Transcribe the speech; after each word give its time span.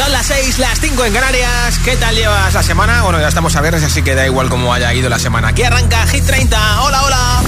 Son 0.00 0.12
las 0.12 0.26
6, 0.28 0.58
las 0.58 0.80
5 0.80 1.04
en 1.04 1.12
Canarias. 1.12 1.78
¿Qué 1.84 1.94
tal 1.94 2.14
llevas 2.14 2.54
la 2.54 2.62
semana? 2.62 3.02
Bueno, 3.02 3.20
ya 3.20 3.28
estamos 3.28 3.54
a 3.54 3.60
viernes, 3.60 3.84
así 3.84 4.00
que 4.00 4.14
da 4.14 4.24
igual 4.24 4.48
cómo 4.48 4.72
haya 4.72 4.94
ido 4.94 5.10
la 5.10 5.18
semana. 5.18 5.48
Aquí 5.48 5.62
arranca 5.62 6.06
Hit 6.06 6.24
30. 6.24 6.82
Hola, 6.82 7.02
hola. 7.02 7.42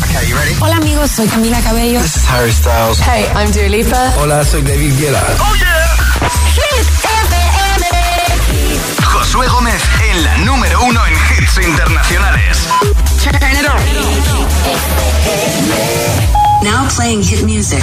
Hola 0.60 0.76
amigos, 0.76 1.10
soy 1.12 1.26
Camila 1.28 1.58
Cabello. 1.62 2.02
This 2.02 2.16
is 2.16 2.28
Harry 2.28 2.52
Styles. 2.52 3.00
Hey, 3.00 3.24
I'm 3.34 3.50
Dua 3.52 3.70
Lipa. 3.70 4.12
Hola, 4.18 4.44
soy 4.44 4.60
David 4.60 4.98
Guetta. 4.98 5.24
Oh 5.40 5.54
yeah. 5.54 5.96
Hit 6.52 6.86
FM. 7.04 7.36
Josué 9.02 9.48
Gómez 9.48 9.82
en 10.10 10.22
la 10.22 10.36
número 10.38 10.82
uno 10.82 11.00
en 11.06 11.14
hits 11.14 11.56
internacionales. 11.56 12.68
Turn 13.24 13.34
it 13.34 13.66
on. 13.66 13.80
Now 16.62 16.86
playing 16.94 17.22
hit 17.22 17.44
music. 17.44 17.82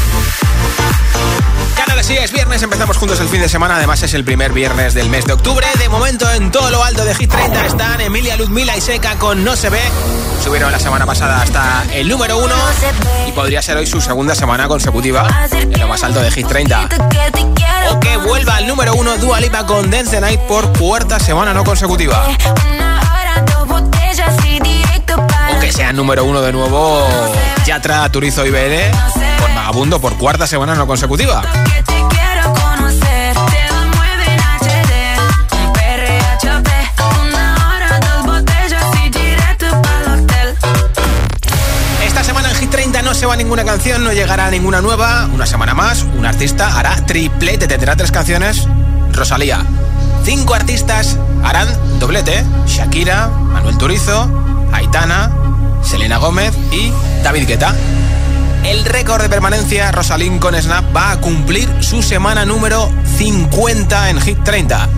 Que 2.01 2.07
sí, 2.07 2.17
es 2.17 2.31
viernes, 2.31 2.63
empezamos 2.63 2.97
juntos 2.97 3.19
el 3.19 3.27
fin 3.27 3.41
de 3.41 3.47
semana. 3.47 3.75
Además, 3.75 4.01
es 4.01 4.15
el 4.15 4.25
primer 4.25 4.53
viernes 4.53 4.95
del 4.95 5.07
mes 5.07 5.23
de 5.25 5.33
octubre. 5.33 5.67
De 5.77 5.87
momento, 5.87 6.27
en 6.31 6.49
todo 6.49 6.71
lo 6.71 6.83
alto 6.83 7.05
de 7.05 7.13
Hit 7.13 7.29
30 7.29 7.67
están 7.67 8.01
Emilia 8.01 8.35
Ludmila 8.37 8.75
y 8.75 8.81
Seca 8.81 9.19
con 9.19 9.43
No 9.43 9.55
se 9.55 9.69
ve. 9.69 9.79
Subieron 10.43 10.71
la 10.71 10.79
semana 10.79 11.05
pasada 11.05 11.43
hasta 11.43 11.85
el 11.93 12.09
número 12.09 12.39
uno 12.39 12.55
y 13.27 13.31
podría 13.33 13.61
ser 13.61 13.77
hoy 13.77 13.85
su 13.85 14.01
segunda 14.01 14.33
semana 14.33 14.67
consecutiva 14.67 15.47
en 15.51 15.79
lo 15.79 15.87
más 15.87 16.03
alto 16.03 16.21
de 16.21 16.31
Hit 16.31 16.47
30. 16.47 16.89
O 17.91 17.99
que 17.99 18.17
vuelva 18.17 18.55
al 18.55 18.65
número 18.65 18.95
uno 18.95 19.15
Dua 19.17 19.39
Lipa 19.39 19.67
con 19.67 19.91
Dance 19.91 20.19
Night 20.19 20.39
por 20.47 20.75
cuarta 20.79 21.19
semana 21.19 21.53
no 21.53 21.63
consecutiva. 21.63 22.25
O 25.55 25.59
que 25.59 25.71
sea 25.71 25.93
número 25.93 26.25
uno 26.25 26.41
de 26.41 26.51
nuevo 26.51 27.07
Yatra, 27.67 28.09
Turizo 28.09 28.43
y 28.43 28.49
BL 28.49 28.91
con 29.39 29.53
Vagabundo 29.53 30.01
por 30.01 30.17
cuarta 30.17 30.47
semana 30.47 30.73
no 30.73 30.87
consecutiva. 30.87 31.43
Se 43.21 43.27
va 43.27 43.35
ninguna 43.35 43.63
canción, 43.63 44.03
no 44.03 44.11
llegará 44.11 44.49
ninguna 44.49 44.81
nueva. 44.81 45.29
Una 45.31 45.45
semana 45.45 45.75
más, 45.75 46.01
un 46.01 46.25
artista 46.25 46.79
hará 46.79 47.05
triplete, 47.05 47.67
tendrá 47.67 47.95
tres 47.95 48.11
canciones. 48.11 48.67
Rosalía. 49.11 49.63
Cinco 50.25 50.55
artistas 50.55 51.19
harán 51.43 51.67
doblete. 51.99 52.43
Shakira, 52.65 53.27
Manuel 53.27 53.77
Turizo, 53.77 54.27
Aitana, 54.73 55.31
Selena 55.83 56.17
Gómez 56.17 56.51
y 56.71 56.91
David 57.23 57.47
Guetta. 57.47 57.75
El 58.63 58.85
récord 58.85 59.21
de 59.21 59.29
permanencia, 59.29 59.91
Rosalín 59.91 60.39
con 60.39 60.59
Snap, 60.59 60.83
va 60.95 61.11
a 61.11 61.21
cumplir 61.21 61.69
su 61.83 62.01
semana 62.01 62.43
número 62.43 62.91
50 63.17 64.09
en 64.09 64.19
Hit 64.19 64.43
30. 64.43 64.89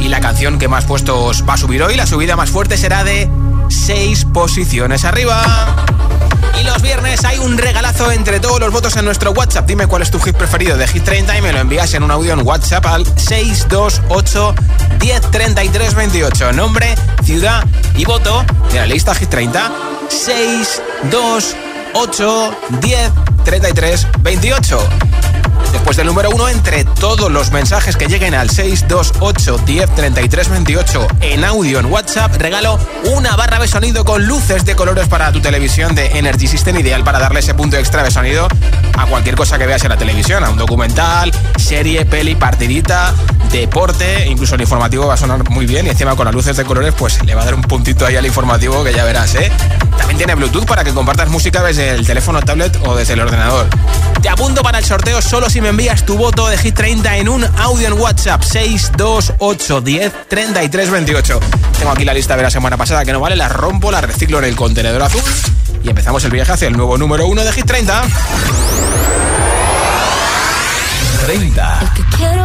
Y 0.00 0.08
la 0.08 0.18
canción 0.18 0.58
que 0.58 0.66
más 0.66 0.84
puestos 0.84 1.48
va 1.48 1.54
a 1.54 1.58
subir 1.58 1.80
hoy, 1.84 1.94
la 1.94 2.08
subida 2.08 2.34
más 2.34 2.50
fuerte 2.50 2.76
será 2.76 3.04
de 3.04 3.30
6 3.68 4.24
posiciones 4.32 5.04
arriba. 5.04 6.09
Y 6.58 6.64
los 6.64 6.80
viernes 6.82 7.24
hay 7.24 7.38
un 7.38 7.56
regalazo 7.58 8.10
entre 8.10 8.40
todos 8.40 8.58
los 8.60 8.72
votos 8.72 8.96
en 8.96 9.04
nuestro 9.04 9.30
WhatsApp. 9.32 9.66
Dime 9.66 9.86
cuál 9.86 10.02
es 10.02 10.10
tu 10.10 10.18
hit 10.20 10.36
preferido 10.36 10.76
de 10.76 10.88
Hit 10.88 11.04
30 11.04 11.38
y 11.38 11.42
me 11.42 11.52
lo 11.52 11.58
envías 11.58 11.92
en 11.94 12.02
un 12.02 12.10
audio 12.10 12.32
en 12.32 12.44
WhatsApp 12.46 12.84
al 12.86 13.06
628 13.06 14.54
1033 15.00 15.94
28. 15.94 16.52
Nombre, 16.52 16.94
ciudad 17.24 17.64
y 17.96 18.04
voto 18.04 18.44
de 18.72 18.78
la 18.78 18.86
lista 18.86 19.14
Hit 19.14 19.28
30. 19.28 19.70
628 20.08 22.56
1033 22.82 24.06
28. 24.20 25.09
Después 25.72 25.96
del 25.96 26.06
número 26.06 26.30
uno, 26.30 26.48
entre 26.48 26.84
todos 26.84 27.30
los 27.30 27.50
mensajes 27.50 27.96
que 27.96 28.06
lleguen 28.06 28.34
al 28.34 28.50
628 28.50 29.58
1033 29.66 30.48
28 30.48 31.06
en 31.20 31.44
audio 31.44 31.78
en 31.78 31.86
WhatsApp, 31.86 32.34
regalo 32.36 32.78
una 33.12 33.36
barra 33.36 33.58
de 33.58 33.68
sonido 33.68 34.04
con 34.04 34.26
luces 34.26 34.64
de 34.64 34.74
colores 34.74 35.08
para 35.08 35.32
tu 35.32 35.40
televisión 35.40 35.94
de 35.94 36.18
Energy 36.18 36.46
System, 36.46 36.78
ideal 36.78 37.04
para 37.04 37.18
darle 37.18 37.40
ese 37.40 37.54
punto 37.54 37.76
extra 37.76 38.02
de 38.02 38.10
sonido 38.10 38.48
a 38.96 39.06
cualquier 39.06 39.36
cosa 39.36 39.58
que 39.58 39.66
veas 39.66 39.82
en 39.84 39.90
la 39.90 39.96
televisión, 39.96 40.44
a 40.44 40.50
un 40.50 40.58
documental, 40.58 41.32
serie, 41.56 42.04
peli, 42.04 42.34
partidita, 42.34 43.14
deporte, 43.50 44.26
incluso 44.28 44.54
el 44.54 44.60
informativo 44.60 45.06
va 45.06 45.14
a 45.14 45.16
sonar 45.16 45.48
muy 45.50 45.66
bien 45.66 45.86
y 45.86 45.90
encima 45.90 46.14
con 46.14 46.24
las 46.24 46.34
luces 46.34 46.56
de 46.56 46.64
colores 46.64 46.94
pues 46.96 47.22
le 47.24 47.34
va 47.34 47.42
a 47.42 47.44
dar 47.44 47.54
un 47.54 47.62
puntito 47.62 48.06
ahí 48.06 48.16
al 48.16 48.26
informativo 48.26 48.84
que 48.84 48.92
ya 48.92 49.04
verás, 49.04 49.34
¿eh? 49.34 49.50
También 49.98 50.18
tiene 50.18 50.34
Bluetooth 50.34 50.66
para 50.66 50.84
que 50.84 50.92
compartas 50.92 51.28
música 51.28 51.62
desde 51.62 51.90
el 51.90 52.06
teléfono, 52.06 52.40
tablet 52.42 52.78
o 52.84 52.94
desde 52.94 53.14
el 53.14 53.20
ordenador. 53.20 53.68
Te 54.22 54.28
apunto 54.28 54.62
para 54.62 54.78
el 54.78 54.84
sorteo 54.84 55.20
solo 55.20 55.50
si 55.50 55.60
me 55.60 55.68
envías 55.68 56.04
tu 56.04 56.16
voto 56.16 56.48
de 56.48 56.58
Hit 56.58 56.74
30 56.74 57.16
en 57.18 57.28
un 57.28 57.44
audio 57.58 57.88
en 57.88 57.94
WhatsApp 57.94 58.42
62810 58.42 60.12
3328. 60.28 61.40
Tengo 61.78 61.90
aquí 61.90 62.04
la 62.04 62.14
lista 62.14 62.36
de 62.36 62.42
la 62.42 62.50
semana 62.50 62.76
pasada 62.76 63.04
que 63.04 63.12
no 63.12 63.20
vale, 63.20 63.36
la 63.36 63.48
rompo, 63.48 63.90
la 63.90 64.00
reciclo 64.00 64.38
en 64.38 64.44
el 64.44 64.56
contenedor 64.56 65.02
azul 65.02 65.22
y 65.82 65.88
empezamos 65.88 66.24
el 66.24 66.30
viaje 66.30 66.52
hacia 66.52 66.68
el 66.68 66.76
nuevo 66.76 66.98
número 66.98 67.26
1 67.26 67.44
de 67.44 67.52
Hit 67.52 67.66
30. 67.66 68.02
30. 71.26 71.80
El 71.80 71.92
que 71.92 72.16
quiero 72.16 72.44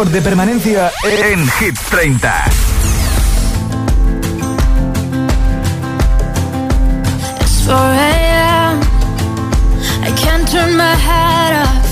Récord 0.00 0.14
de 0.14 0.22
permanencia 0.22 0.90
en 1.04 1.46
Hit 1.58 1.78
30. 1.90 2.32
It's 7.40 7.60
4 7.66 7.76
a.m. 7.76 8.80
I 10.02 10.10
can't 10.16 10.48
turn 10.48 10.74
my 10.76 10.94
head 10.94 11.52
off. 11.66 11.88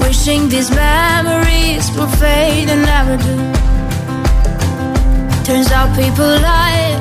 Wishing 0.00 0.48
these 0.48 0.70
memories 0.70 1.84
will 1.96 2.08
fade 2.16 2.70
and 2.70 2.82
never 2.86 3.16
do. 3.18 3.36
Turns 5.44 5.70
out 5.72 5.94
people 5.96 6.24
lie. 6.24 6.96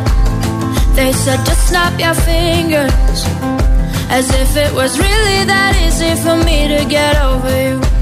They 0.96 1.14
said 1.14 1.40
just 1.46 1.70
snap 1.70 1.98
your 1.98 2.16
fingers. 2.16 3.26
As 4.10 4.30
if 4.42 4.58
it 4.58 4.74
was 4.74 5.00
really 5.00 5.46
that 5.46 5.74
easy 5.88 6.16
for 6.22 6.36
me 6.44 6.68
to 6.68 6.84
get 6.90 7.16
over 7.24 7.64
you. 7.70 7.95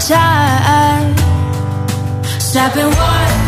time. 0.00 1.16
Step 2.40 2.72
Stepping 2.72 2.86
one. 2.96 3.47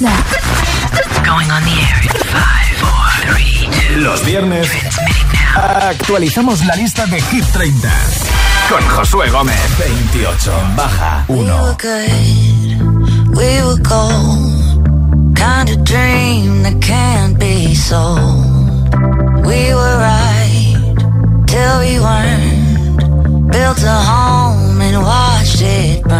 Snap. 0.00 0.24
Going 1.24 1.50
on 1.50 1.62
the 1.68 1.76
air 1.88 1.98
in 2.08 2.16
five, 2.36 2.72
four, 2.82 3.06
three, 3.26 3.68
two. 3.68 4.00
Los 4.00 4.24
viernes 4.24 4.66
now. 5.34 5.88
actualizamos 5.90 6.64
la 6.64 6.74
lista 6.76 7.04
de 7.06 7.20
Hit 7.20 7.44
30 7.52 7.88
con 8.70 8.82
Josué 8.88 9.28
Gómez. 9.30 9.60
28 9.78 10.52
baja 10.76 11.24
We 11.28 11.36
were 11.36 11.44
1. 11.44 11.76
good, 11.76 13.36
we 13.36 13.50
were 13.66 13.80
gold. 13.82 15.36
Kind 15.36 15.68
of 15.68 15.84
dream 15.84 16.62
that 16.62 16.80
can't 16.80 17.38
be 17.38 17.74
sold. 17.74 18.94
We 19.44 19.74
were 19.74 19.96
right 19.98 20.96
till 21.46 21.74
we 21.84 22.00
weren't. 22.00 23.50
Built 23.52 23.82
a 23.82 23.98
home 24.12 24.80
and 24.80 24.96
watched 25.02 25.60
it 25.62 26.02
burn. 26.04 26.19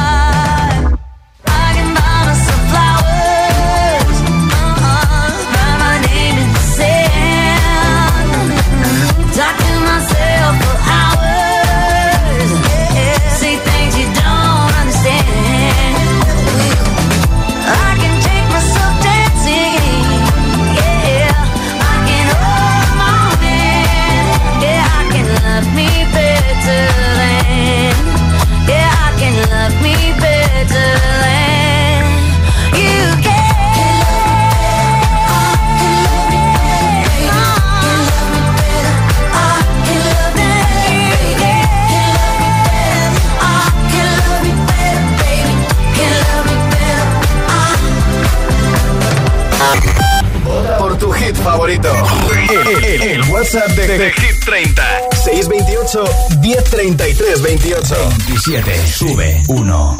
El, 52.91 53.01
el 53.03 53.21
WhatsApp 53.31 53.69
de, 53.69 53.87
de, 53.87 53.97
de, 53.97 54.11
Hit 54.11 54.43
30. 54.43 54.83
628 55.23 56.03
1033 56.41 57.41
28. 57.41 57.95
27. 58.27 58.85
Sube 58.85 59.41
1. 59.47 59.97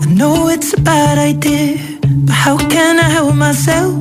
I 0.00 0.14
know 0.14 0.48
it's 0.48 0.72
a 0.72 0.80
bad 0.80 1.18
idea, 1.18 1.76
but 2.24 2.32
how 2.32 2.56
can 2.56 2.98
I 2.98 3.10
help 3.10 3.34
myself? 3.34 3.94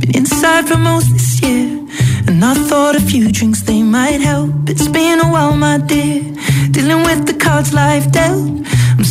Been 0.00 0.14
inside 0.14 0.68
for 0.68 0.76
most 0.76 1.10
this 1.14 1.40
year. 1.40 1.78
And 2.26 2.44
I 2.44 2.52
thought 2.68 2.94
a 2.94 3.00
few 3.00 3.32
drinks 3.32 3.62
they 3.62 3.82
might 3.82 4.20
help. 4.20 4.50
It's 4.68 4.86
been 4.86 5.18
a 5.20 5.30
while, 5.30 5.56
my 5.56 5.78
dear, 5.78 6.20
dealing 6.72 7.04
with 7.04 7.26
the 7.26 7.38
cards 7.38 7.72
life 7.72 8.12
dealt. 8.12 8.49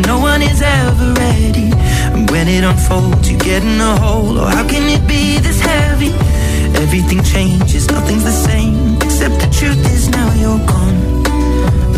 no 0.00 0.18
one 0.18 0.42
is 0.42 0.62
ever 0.62 1.12
ready. 1.14 1.70
And 2.14 2.30
when 2.30 2.48
it 2.48 2.64
unfolds, 2.64 3.30
you 3.30 3.36
get 3.38 3.62
in 3.62 3.80
a 3.80 3.96
hole. 3.98 4.38
Oh, 4.38 4.46
how 4.46 4.66
can 4.66 4.88
it 4.88 5.06
be 5.06 5.38
this 5.38 5.60
heavy? 5.60 6.12
Everything 6.84 7.22
changes, 7.22 7.88
nothing's 7.88 8.24
the 8.24 8.32
same. 8.32 8.96
Except 8.96 9.34
the 9.40 9.50
truth 9.58 9.84
is 9.92 10.08
now 10.08 10.32
you're 10.34 10.64
gone. 10.66 11.22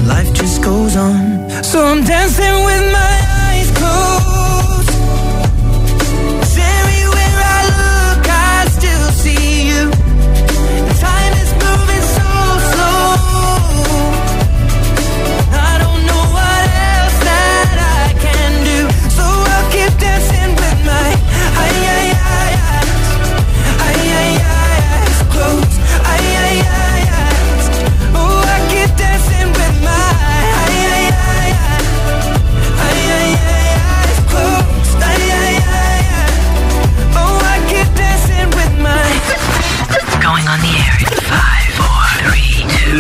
Life 0.06 0.32
just 0.34 0.62
goes 0.62 0.96
on. 0.96 1.48
So 1.62 1.84
I'm 1.84 2.02
dancing 2.04 2.56
with 2.68 2.92
my 2.92 3.14
eyes 3.46 3.70
closed. 3.78 4.23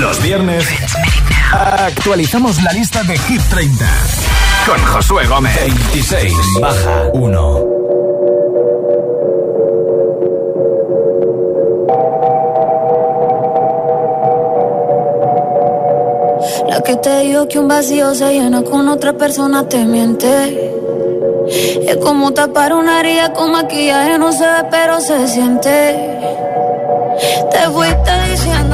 Los 0.04 0.20
viernes 0.20 0.68
actualizamos 1.50 2.62
la 2.62 2.72
lista 2.72 3.02
de 3.04 3.16
Hit 3.16 3.40
30 3.48 3.86
con 4.66 4.78
Josué 4.84 5.26
Gómez. 5.26 5.56
26 5.58 6.34
baja 6.60 7.04
1. 7.14 7.64
La 16.68 16.82
que 16.82 16.96
te 16.96 17.20
dijo 17.20 17.48
que 17.48 17.58
un 17.58 17.68
vacío 17.68 18.14
se 18.14 18.30
llena 18.30 18.62
con 18.62 18.86
otra 18.88 19.14
persona 19.14 19.66
te 19.66 19.86
miente. 19.86 20.70
Es 21.88 21.96
como 21.96 22.34
tapar 22.34 22.74
una 22.74 23.00
herida 23.00 23.32
con 23.32 23.52
maquillaje, 23.52 24.18
no 24.18 24.32
se 24.32 24.44
ve, 24.44 24.64
pero 24.70 25.00
se 25.00 25.26
siente. 25.28 26.20
Te 27.50 27.70
fuiste 27.70 28.30
diciendo 28.30 28.73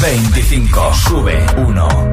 25. 0.00 0.94
Sube 0.94 1.36
1. 1.56 2.10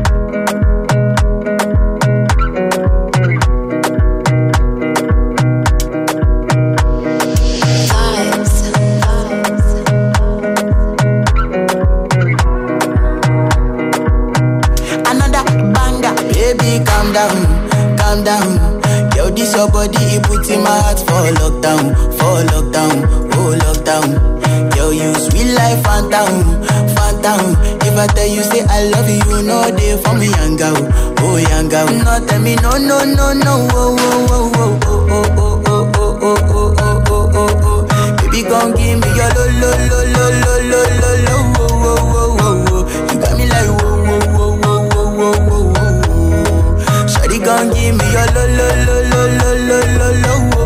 your 19.57 19.71
body, 19.71 19.97
it 19.97 20.23
puts 20.23 20.49
in 20.49 20.61
my 20.61 20.69
heart 20.69 20.99
for 20.99 21.25
lockdown, 21.39 21.95
for 22.17 22.43
lockdown, 22.51 22.95
oh 23.33 23.57
lockdown. 23.63 24.76
Yo, 24.87 24.93
you 24.93 25.13
sweet 25.15 25.51
life, 25.53 25.83
phantom, 25.83 26.63
phantom. 26.95 27.57
If 27.83 27.97
I 27.97 28.07
tell 28.07 28.25
you 28.25 28.41
say 28.41 28.63
I 28.69 28.87
love 28.87 29.09
you, 29.09 29.43
know 29.43 29.69
they 29.75 29.97
for 30.01 30.13
me, 30.15 30.29
girl, 30.55 30.77
oh 31.19 31.67
girl. 31.67 31.87
No, 31.91 32.25
tell 32.25 32.39
me 32.41 32.55
no, 32.55 32.77
no, 32.77 33.03
no, 33.03 33.33
no, 33.33 33.67
oh, 33.73 33.97
oh, 33.99 34.23
oh, 34.31 34.51
oh, 34.55 34.79
oh, 34.87 35.27
oh, 35.35 35.59
oh, 35.67 35.91
oh, 35.91 36.15
oh, 36.23 36.39
oh, 36.47 36.71
oh, 36.79 37.03
oh, 37.09 37.31
oh, 37.35 37.51
oh. 37.67 38.15
Baby, 38.15 38.43
gon' 38.47 38.71
give 38.75 38.97
me 39.01 39.09
your 39.11 39.27
lo, 39.35 39.43
lo, 39.59 39.71
lo, 39.91 39.99
lo, 40.07 40.23
lo, 40.39 40.55
lo, 40.71 40.81
lo, 40.87 41.11
lo, 41.27 41.35
oh, 41.35 41.83
oh, 41.83 41.99
oh, 42.15 42.39
oh, 42.39 42.71
oh. 42.71 42.83
You 43.11 43.19
got 43.19 43.33
me 43.37 43.43
like 43.43 43.67
whoa, 43.67 44.07
whoa, 44.07 44.23
whoa, 44.37 44.55
whoa, 44.55 44.87
whoa, 45.19 45.35
whoa, 45.49 45.67
whoa. 45.75 47.07
Shawty 47.11 47.37
gon' 47.43 47.67
give 47.75 47.91
me 47.91 48.05
your 48.15 48.27
lo, 48.31 48.43
lo, 48.55 48.67
lo, 48.87 48.95
lo, 49.11 49.19
lo, 49.35 49.51
lo, 49.67 49.79
lo, 49.99 50.07
lo, 50.23 50.56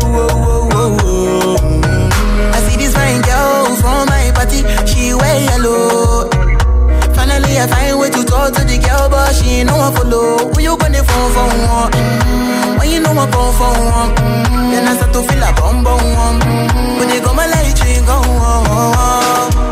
party, 4.42 4.58
she 4.86 5.14
wear 5.14 5.40
yellow. 5.44 6.28
Finally, 7.14 7.58
I 7.58 7.66
find 7.68 7.98
way 7.98 8.10
to 8.10 8.24
talk 8.24 8.52
to 8.54 8.64
the 8.64 8.78
girl, 8.78 9.08
but 9.08 9.34
she 9.34 9.62
ain't 9.62 9.68
no 9.68 9.76
one 9.76 9.94
follow. 9.94 10.50
Who 10.52 10.60
you 10.60 10.76
gonna 10.76 11.02
phone 11.04 11.32
for 11.32 11.46
one? 11.46 11.92
Mm-hmm. 11.92 12.78
When 12.78 12.90
you 12.90 13.00
know 13.00 13.12
I 13.12 13.30
come 13.30 13.52
for 13.54 13.72
mm-hmm. 13.74 14.70
then 14.70 14.88
I 14.88 14.96
start 14.96 15.12
to 15.12 15.22
feel 15.22 15.42
a 15.42 15.52
bum 15.54 15.84
bum 15.84 16.02
one. 16.14 16.40
Mm-hmm. 16.40 16.98
When 16.98 17.08
they 17.08 17.20
go 17.20 17.32
my 17.34 17.46
light, 17.46 17.78
you 17.86 18.02
go 18.04 18.14
on. 18.14 19.71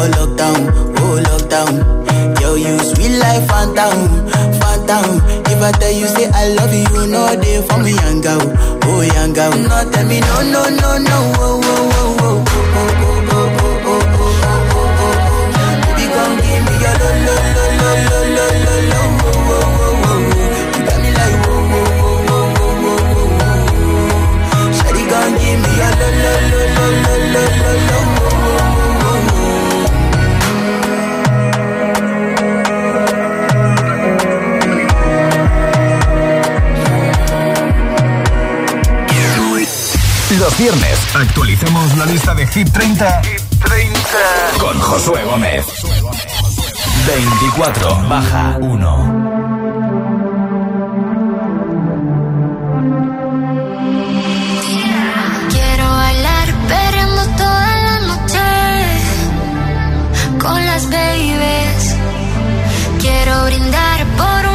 for 0.00 0.08
lockdown, 0.16 0.60
oh 0.96 1.20
lockdown. 1.28 2.40
Yo, 2.40 2.54
you 2.54 2.78
sweet 2.78 3.18
life, 3.18 3.44
phantom, 3.48 3.98
phantom. 4.60 5.20
If 5.52 5.60
I 5.60 5.72
tell 5.72 5.92
you 5.92 6.06
say 6.06 6.30
I 6.32 6.48
love 6.56 6.72
you, 6.72 7.06
know 7.06 7.36
they 7.36 7.60
for 7.68 7.78
me, 7.84 7.92
young 7.92 8.20
girl, 8.22 8.40
oh 8.84 9.00
young 9.02 9.32
girl. 9.34 9.50
No, 9.52 9.90
tell 9.92 10.06
me 10.08 10.20
no, 10.20 10.36
no, 10.54 10.62
no, 10.70 10.98
no, 10.98 11.18
oh, 11.36 11.60
oh, 11.62 11.92
oh, 11.92 12.20
oh, 12.20 12.44
oh, 12.76 12.96
oh, 12.96 13.28
oh, 13.30 13.52
oh, 13.60 13.84
oh, 13.84 14.00
oh, 14.16 14.32
oh, 14.32 14.72
oh, 14.72 15.04
oh. 15.04 15.20
Give 15.96 16.62
me 16.64 16.74
your 16.80 16.96
viernes 40.60 41.16
actualicemos 41.16 41.96
la 41.96 42.04
lista 42.04 42.34
de 42.34 42.46
Hit 42.46 42.70
30, 42.70 43.22
con 44.58 44.78
Josué 44.78 45.24
Gómez. 45.24 45.64
24 47.06 47.96
baja 48.06 48.58
1. 48.60 49.30
Quiero 55.48 55.90
bailar 55.90 56.54
perreando 56.68 57.22
toda 57.38 57.76
la 57.86 58.00
noche 58.00 58.40
con 60.38 60.66
las 60.66 60.90
babies. 60.90 61.96
Quiero 63.00 63.44
brindar 63.46 64.04
por 64.18 64.46
un 64.46 64.49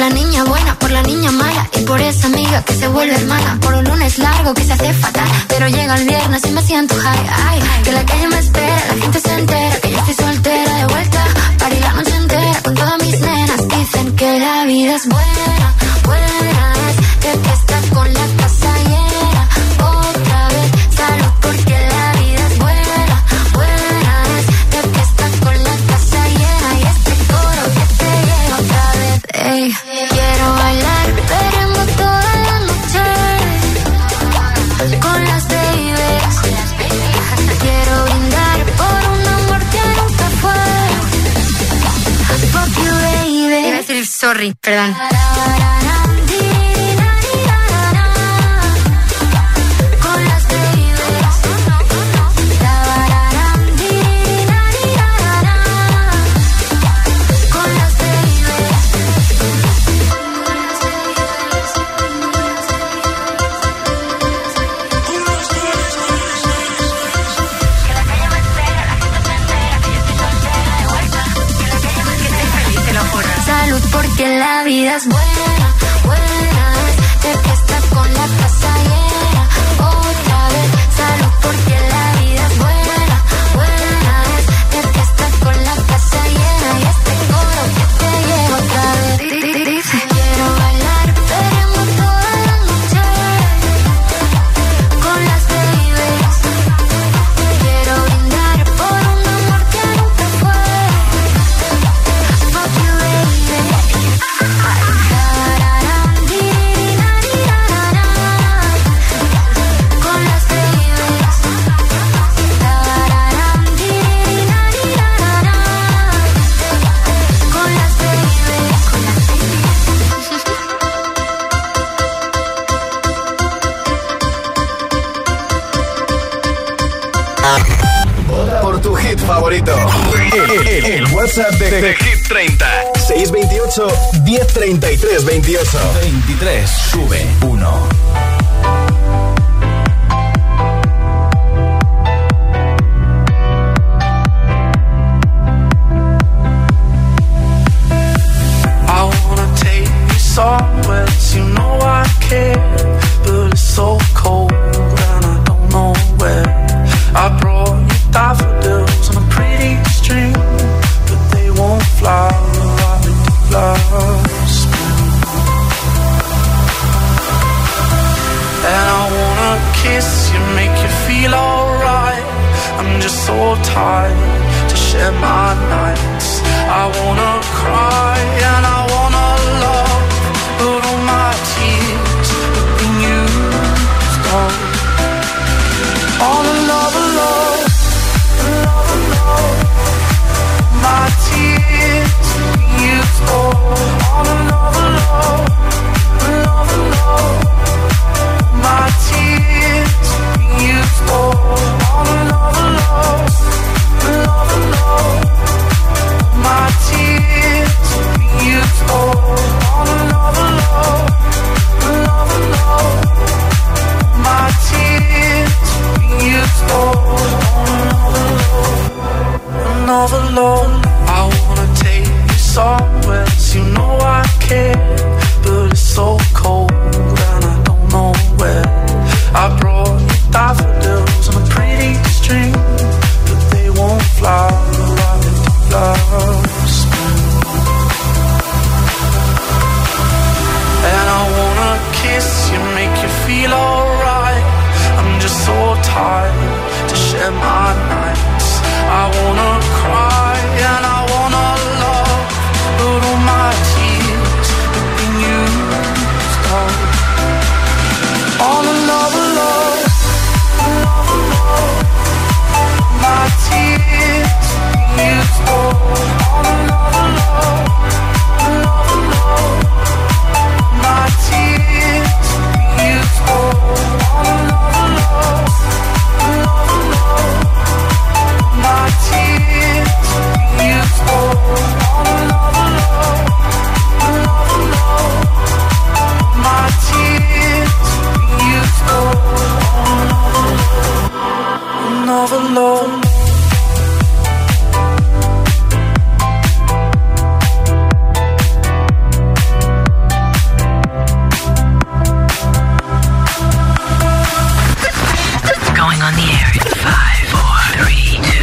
la 0.00 0.08
niña 0.08 0.44
buena, 0.44 0.78
por 0.78 0.90
la 0.90 1.02
niña 1.02 1.30
mala 1.30 1.68
y 1.78 1.80
por 1.84 2.00
esa 2.00 2.26
amiga 2.26 2.62
que 2.64 2.72
se 2.72 2.88
vuelve 2.88 3.14
hermana. 3.14 3.58
Por 3.60 3.74
un 3.74 3.84
lunes 3.84 4.18
largo 4.18 4.54
que 4.54 4.64
se 4.64 4.72
hace 4.72 4.94
fatal, 4.94 5.28
pero 5.46 5.68
llega 5.68 5.94
el 5.94 6.08
viernes 6.08 6.42
y 6.46 6.50
me 6.52 6.62
siento 6.62 6.94
high. 6.94 7.30
Ay, 7.48 7.60
que 7.84 7.92
la 7.92 8.06
calle 8.06 8.26
me 8.28 8.38
espera, 8.38 8.82
la 8.88 9.02
gente 9.02 9.20
se 9.20 9.34
entera 9.34 9.59
sorry, 44.32 44.54
perdón. 44.62 45.29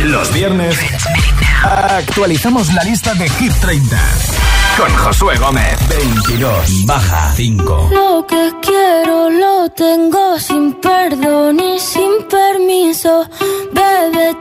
Los 0.06 0.34
viernes 0.34 0.78
actualizamos 1.64 2.74
la 2.74 2.84
lista 2.84 3.14
de 3.16 3.30
Hit 3.30 3.54
30 3.60 3.98
con 4.78 4.96
Josué 4.96 5.38
Gómez. 5.38 5.78
22, 5.90 6.86
baja 6.86 7.34
5. 7.36 7.90
Lo 7.92 8.26
que 8.28 8.52
quiero 8.62 9.30
lo 9.30 9.70
tengo 9.72 10.40
sin 10.40 10.74
perdón 10.76 11.60
y 11.60 11.80
sin 11.80 12.28
permiso 12.30 13.28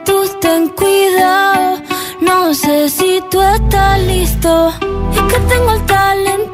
tú 0.05 0.17
ten 0.41 0.69
cuidado. 0.71 1.79
No 2.21 2.55
sé 2.55 2.89
si 2.89 3.21
tú 3.31 3.41
estás 3.41 4.01
listo. 4.01 4.73
Es 5.15 5.33
que 5.33 5.39
tengo 5.49 5.73
el 5.73 5.87
talento 5.87 6.46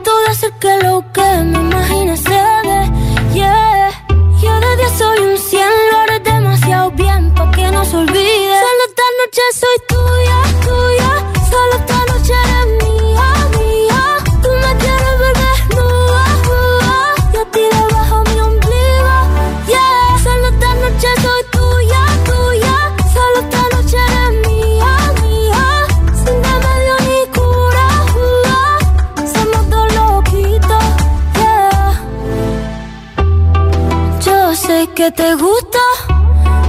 me 35.34 35.42
gusta 35.42 35.78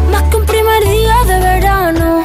más 0.10 0.23
que 0.30 0.38
un 0.38 0.45
primer 0.45 0.84
día 0.84 1.17
de 1.26 1.39
verano. 1.39 2.23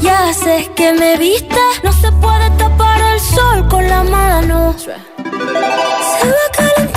Ya 0.00 0.32
sé 0.32 0.70
que 0.74 0.92
me 0.94 1.18
viste, 1.18 1.60
no 1.84 1.92
se 1.92 2.10
puede 2.12 2.48
tapar 2.56 2.98
el 3.12 3.20
sol 3.20 3.68
con 3.68 3.86
la 3.86 4.04
mano. 4.04 4.74
Se 4.78 4.90
va 4.90 6.87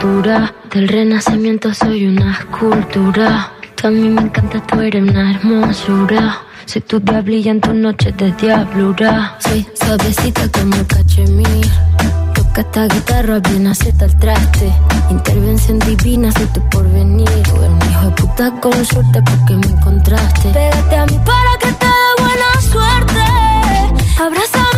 cultura. 0.00 0.54
Del 0.72 0.88
renacimiento 0.88 1.74
soy 1.74 2.06
una 2.06 2.32
escultura. 2.32 3.52
Tú 3.74 3.88
a 3.88 3.90
mí 3.90 4.08
me 4.08 4.22
encanta, 4.22 4.60
tú 4.66 4.80
eres 4.80 5.02
una 5.02 5.32
hermosura. 5.32 6.42
Soy 6.64 6.82
tu 6.82 7.00
diablilla 7.00 7.50
en 7.50 7.60
tus 7.60 7.74
noches 7.74 8.16
de 8.16 8.32
diablura. 8.32 9.36
Soy 9.40 9.66
suavecita 9.74 10.48
como 10.52 10.74
el 10.76 10.86
cachemir. 10.86 11.66
Toca 12.34 12.60
esta 12.60 12.86
guitarra 12.86 13.40
bien 13.40 13.66
aceta 13.66 14.06
el 14.06 14.18
traste. 14.18 14.72
Intervención 15.10 15.78
divina, 15.80 16.32
soy 16.32 16.46
tu 16.46 16.68
porvenir. 16.70 17.28
Tú 17.28 17.56
eres 17.56 17.70
un 17.70 17.90
hijo 17.90 18.04
de 18.06 18.10
puta 18.12 18.50
con 18.60 18.84
suerte 18.84 19.22
porque 19.22 19.54
me 19.54 19.66
encontraste. 19.66 20.48
Pégate 20.50 20.96
a 20.96 21.06
mí 21.06 21.20
para 21.24 21.58
que 21.60 21.72
te 21.72 21.86
dé 21.86 22.22
buena 22.22 22.60
suerte. 22.70 23.20
Abraza 24.22 24.69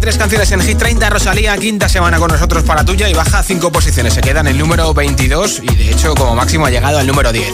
tres 0.00 0.16
canciones 0.16 0.50
en 0.52 0.60
Hit 0.60 0.78
30. 0.78 1.10
Rosalía, 1.10 1.56
quinta 1.58 1.88
semana 1.88 2.18
con 2.18 2.30
nosotros 2.30 2.62
para 2.64 2.84
tuya 2.84 3.08
y 3.08 3.14
baja 3.14 3.42
cinco 3.42 3.70
posiciones. 3.70 4.14
Se 4.14 4.20
queda 4.20 4.40
en 4.40 4.48
el 4.48 4.58
número 4.58 4.92
22 4.94 5.60
y 5.62 5.74
de 5.74 5.90
hecho 5.90 6.14
como 6.14 6.34
máximo 6.34 6.66
ha 6.66 6.70
llegado 6.70 6.98
al 6.98 7.06
número 7.06 7.32
10. 7.32 7.52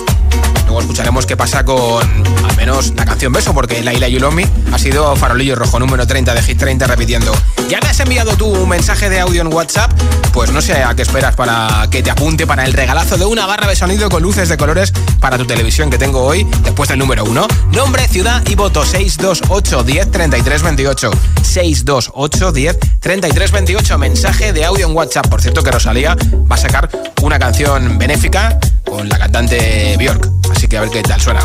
Luego 0.65 0.81
escucharemos 0.81 1.27
qué 1.27 1.37
pasa 1.37 1.65
con 1.65 2.03
al 2.45 2.57
menos 2.57 2.93
la 2.97 3.05
canción 3.05 3.33
Beso, 3.33 3.53
porque 3.53 3.83
Laila 3.83 4.09
Yulomi 4.09 4.45
ha 4.73 4.79
sido 4.79 5.15
farolillo 5.17 5.57
rojo 5.57 5.79
número 5.79 6.07
30 6.07 6.35
de 6.35 6.43
Hit 6.43 6.59
30 6.59 6.87
repitiendo. 6.87 7.33
¿Ya 7.69 7.81
me 7.81 7.89
has 7.89 7.99
enviado 7.99 8.37
tú 8.37 8.47
un 8.47 8.69
mensaje 8.69 9.11
de 9.11 9.19
audio 9.19 9.43
en 9.43 9.53
WhatsApp? 9.53 9.91
Pues 10.33 10.53
no 10.53 10.61
sé 10.61 10.85
a 10.85 10.95
qué 10.95 11.03
esperas 11.03 11.35
para 11.35 11.89
que 11.91 12.01
te 12.01 12.11
apunte 12.11 12.47
para 12.47 12.65
el 12.65 12.73
regalazo 12.73 13.17
de 13.17 13.25
una 13.25 13.45
barra 13.45 13.67
de 13.67 13.75
sonido 13.75 14.09
con 14.09 14.23
luces 14.23 14.49
de 14.49 14.57
colores 14.57 14.93
para 15.19 15.37
tu 15.37 15.47
televisión 15.47 15.91
que 15.91 15.99
tengo 15.99 16.23
hoy, 16.23 16.45
después 16.63 16.89
del 16.89 17.01
número 17.01 17.25
1. 17.25 17.49
Nombre, 17.73 18.07
ciudad 18.07 18.41
y 18.47 18.55
voto 18.55 18.85
628 18.85 19.83
10 19.83 20.11
33 20.13 20.63
28. 20.63 21.11
628 21.43 22.53
10 22.53 22.79
33 23.01 23.51
28. 23.51 23.99
Mensaje 23.99 24.53
de 24.53 24.65
audio 24.65 24.87
en 24.87 24.95
WhatsApp. 24.95 25.27
Por 25.27 25.43
cierto 25.43 25.63
que 25.65 25.73
Rosalía 25.73 26.17
va 26.51 26.55
a 26.55 26.59
sacar 26.59 26.89
una 27.23 27.39
canción 27.39 27.99
benéfica 27.99 28.61
con 28.85 29.09
la 29.09 29.19
cantante 29.19 29.97
Bjork. 29.99 30.29
Así 30.55 30.69
que 30.69 30.79
a 30.79 30.83
ver 30.83 30.91
qué 30.91 31.03
tal 31.03 31.21
suena. 31.21 31.41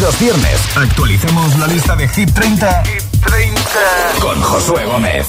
Los 0.00 0.18
viernes 0.18 0.60
actualizamos 0.76 1.58
la 1.58 1.66
lista 1.66 1.96
de 1.96 2.08
Hit 2.08 2.32
30, 2.32 2.82
30. 3.26 3.60
con 4.20 4.40
Josué 4.40 4.84
Gómez. 4.86 5.26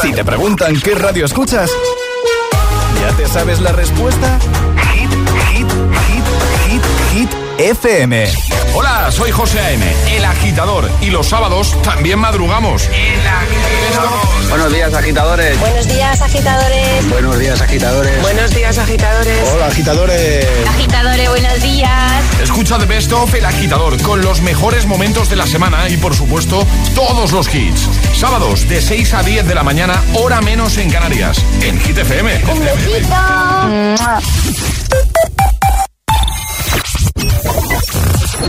Si 0.00 0.12
te 0.12 0.24
preguntan 0.24 0.78
qué 0.80 0.94
radio 0.94 1.24
escuchas, 1.24 1.70
¿ya 3.00 3.16
te 3.16 3.28
sabes 3.28 3.60
la 3.60 3.72
respuesta? 3.72 4.38
FM. 7.58 8.28
Hola, 8.74 9.10
soy 9.10 9.30
José 9.30 9.58
A.M., 9.60 9.84
el 10.10 10.24
agitador. 10.24 10.90
Y 11.00 11.06
los 11.06 11.28
sábados 11.28 11.80
también 11.82 12.18
madrugamos. 12.18 12.88
El 12.92 13.26
agitador. 13.26 14.48
Buenos 14.50 14.72
días, 14.72 14.92
agitadores. 14.92 15.58
Buenos 15.60 15.88
días, 15.88 16.20
agitadores. 16.20 17.08
Buenos 17.08 17.38
días, 17.38 17.60
agitadores. 17.60 18.22
Buenos 18.22 18.54
días, 18.54 18.78
agitadores. 18.78 19.50
Hola, 19.54 19.66
agitadores. 19.66 20.46
Agitadores, 20.68 21.28
buenos 21.30 21.62
días. 21.62 22.24
Escucha 22.42 22.78
The 22.78 22.84
Best 22.84 23.12
of 23.12 23.34
El 23.34 23.46
Agitador 23.46 24.00
con 24.02 24.20
los 24.20 24.42
mejores 24.42 24.84
momentos 24.86 25.30
de 25.30 25.36
la 25.36 25.46
semana 25.46 25.88
y, 25.88 25.96
por 25.96 26.14
supuesto, 26.14 26.66
todos 26.94 27.32
los 27.32 27.52
hits. 27.54 27.88
Sábados 28.14 28.68
de 28.68 28.82
6 28.82 29.14
a 29.14 29.22
10 29.22 29.46
de 29.46 29.54
la 29.54 29.62
mañana, 29.62 30.02
hora 30.14 30.42
menos 30.42 30.76
en 30.76 30.90
Canarias. 30.90 31.42
En 31.62 31.80
Hit 31.80 31.96
FM. 31.96 32.42
Un 32.52 32.60
besito. 32.60 33.16
I 38.38 38.42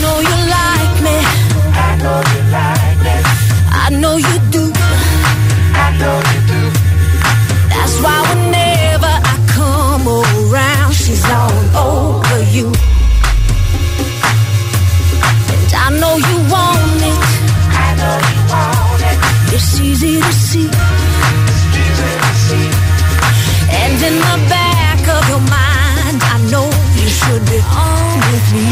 know 0.00 0.16
you 4.16 4.32
like 4.32 6.31
me. 28.52 28.68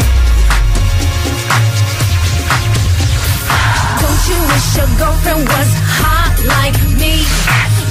Don't 4.01 4.23
you 4.29 4.39
wish 4.51 4.67
your 4.77 4.89
girlfriend 5.01 5.43
was 5.49 5.71
hot 5.97 6.35
like 6.53 6.77
me? 7.01 7.13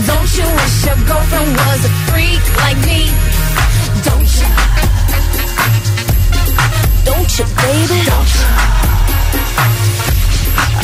Don't 0.07 0.31
you 0.39 0.47
wish 0.59 0.77
your 0.87 0.99
girlfriend 1.11 1.51
was 1.59 1.81
a 1.91 1.93
freak 2.07 2.45
like 2.63 2.81
me? 2.87 3.01
Don't 4.07 4.31
you? 4.39 4.49
Don't 7.11 7.31
you, 7.39 7.47
baby? 7.59 7.99
Don't 8.07 8.31
you? 8.39 8.47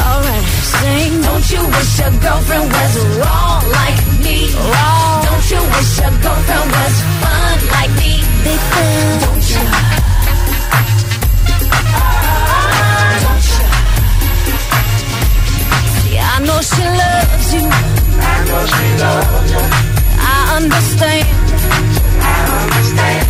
Alright, 0.06 0.46
sing. 0.74 1.12
Don't 1.22 1.46
you 1.54 1.62
wish 1.74 1.92
your 2.02 2.14
girlfriend 2.18 2.66
was 2.76 2.94
raw 3.22 3.62
like 3.78 4.00
me? 4.26 4.38
Raw. 4.74 5.22
Don't 5.28 5.46
you 5.54 5.62
wish 5.70 5.92
your 6.02 6.14
girlfriend 6.24 6.68
was 6.76 6.94
fun 7.22 7.56
like 7.76 7.92
me? 8.02 8.12
Big 8.42 8.60
fan. 8.74 9.25
I 18.56 18.62
you. 19.52 19.60
Understand. 20.56 21.26
I 22.22 22.56
understand. 22.56 23.26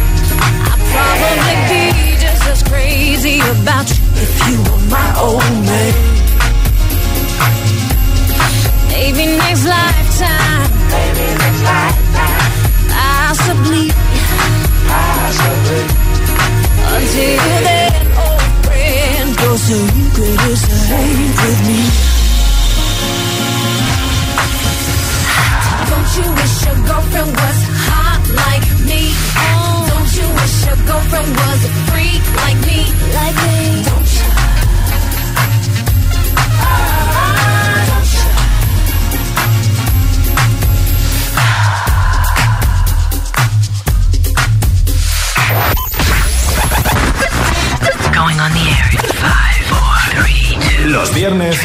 I'd 0.71 0.83
probably 0.95 1.57
be 1.67 1.83
just 2.23 2.47
as 2.47 2.62
crazy 2.62 3.41
about 3.41 3.91
you 3.91 4.05
if 4.23 4.33
you 4.47 4.57
were 4.62 4.83
my. 4.89 5.07
Maybe 8.89 9.37
next 9.37 9.67
lifetime. 9.67 10.71
Possibly. 12.89 13.91
Until 16.95 17.37
then, 17.67 18.07
old 18.25 18.47
friend, 18.65 19.29
your 19.43 19.57
secret 19.59 20.41
is 20.51 20.61
safe 20.61 21.35
with 21.43 21.61
me. 21.67 22.16
You 26.17 26.33
wish 26.33 26.65
your 26.65 26.79
girlfriend 26.87 27.33
was 27.43 27.59
hot 27.89 28.23
like 28.43 28.67
me? 28.89 29.03
Don't 29.91 30.13
you 30.19 30.27
wish 30.39 30.57
your 30.67 30.79
girlfriend 30.89 31.31
was 31.37 31.61
a 31.65 31.73
freak 31.91 32.23
like 32.41 32.59
me? 32.69 32.81
Like 33.19 33.37
me? 33.47 33.59
Don't 33.89 34.11
you? 34.17 34.27
Don't 37.91 38.13
you? 38.17 38.25
Going 48.13 48.39
on 48.41 48.51
the 48.53 48.65
air 48.75 48.89
in 48.93 49.05
five, 49.21 49.61
four, 49.71 49.95
three, 50.17 50.57
two. 50.61 50.89
Los 50.89 51.13
viernes 51.13 51.57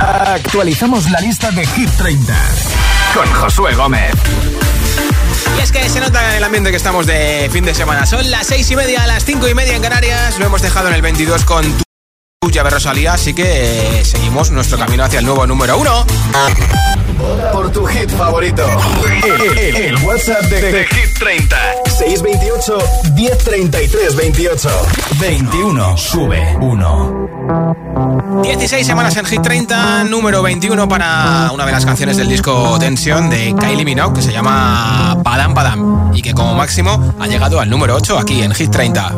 actualizamos 0.00 1.10
la 1.10 1.20
lista 1.20 1.50
de 1.52 1.66
Hit 1.66 1.90
30 1.96 2.91
con 3.14 3.26
Josué 3.32 3.74
Gómez. 3.74 4.12
Y 5.58 5.60
es 5.62 5.72
que 5.72 5.88
se 5.88 6.00
nota 6.00 6.30
en 6.30 6.36
el 6.36 6.44
ambiente 6.44 6.70
que 6.70 6.76
estamos 6.76 7.06
de 7.06 7.48
fin 7.52 7.64
de 7.64 7.74
semana. 7.74 8.06
Son 8.06 8.28
las 8.30 8.46
seis 8.46 8.70
y 8.70 8.76
media, 8.76 9.06
las 9.06 9.24
cinco 9.24 9.48
y 9.48 9.54
media 9.54 9.74
en 9.76 9.82
Canarias. 9.82 10.38
Lo 10.38 10.46
hemos 10.46 10.62
dejado 10.62 10.88
en 10.88 10.94
el 10.94 11.02
22 11.02 11.44
con 11.44 11.64
tu 12.40 12.50
llave 12.50 12.70
Rosalía, 12.70 13.14
así 13.14 13.34
que 13.34 13.98
eh, 14.00 14.04
seguimos 14.04 14.50
nuestro 14.50 14.78
camino 14.78 15.04
hacia 15.04 15.18
el 15.18 15.24
nuevo 15.26 15.46
número 15.46 15.78
uno. 15.78 16.06
Por 17.52 17.70
tu 17.70 17.84
hit 17.86 18.10
favorito. 18.10 18.66
El, 19.24 19.58
el- 19.58 19.76
el 19.76 19.96
WhatsApp 20.04 20.42
de, 20.44 20.60
de 20.72 20.86
Hit 20.86 21.18
30. 21.18 21.56
628 22.02 22.78
1033 23.14 24.16
28. 24.16 24.68
21. 25.20 25.96
Sube 25.96 26.56
1. 26.60 28.42
16 28.42 28.84
semanas 28.84 29.16
en 29.16 29.24
Hit 29.24 29.40
30, 29.40 30.04
número 30.04 30.42
21 30.42 30.88
para 30.88 31.52
una 31.52 31.64
de 31.64 31.70
las 31.70 31.86
canciones 31.86 32.16
del 32.16 32.28
disco 32.28 32.76
Tension 32.80 33.30
de 33.30 33.54
Kylie 33.54 33.84
Minogue 33.84 34.14
que 34.16 34.22
se 34.22 34.32
llama 34.32 35.20
Padam 35.22 35.54
Padam 35.54 36.10
y 36.12 36.22
que 36.22 36.34
como 36.34 36.56
máximo 36.56 37.14
ha 37.20 37.28
llegado 37.28 37.60
al 37.60 37.70
número 37.70 37.94
8 37.94 38.18
aquí 38.18 38.42
en 38.42 38.52
Hit 38.52 38.72
30. 38.72 39.12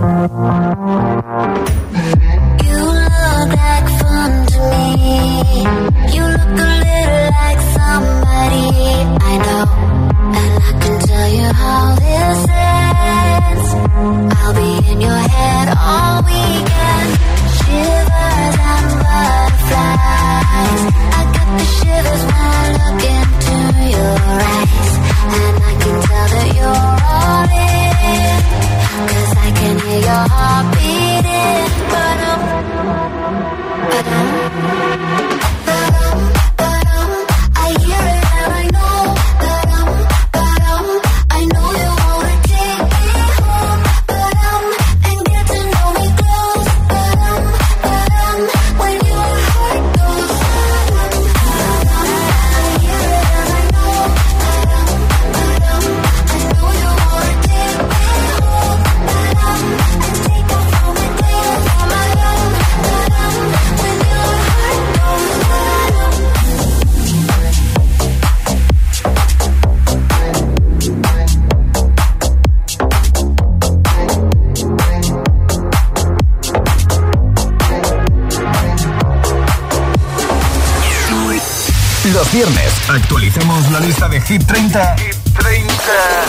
Viernes 82.34 82.90
actualicemos 82.90 83.70
la 83.70 83.78
lista 83.78 84.08
de 84.08 84.20
Hit 84.20 84.44
30, 84.44 84.96
Hit 84.96 85.14
30. 85.38 85.72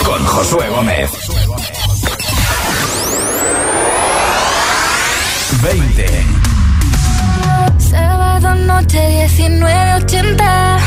con 0.05 0.23
Josué 0.23 0.69
Gómez. 0.69 1.09
20. 5.63 6.25
Sábado 7.79 8.53
noche 8.53 8.99
1980. 9.07 10.77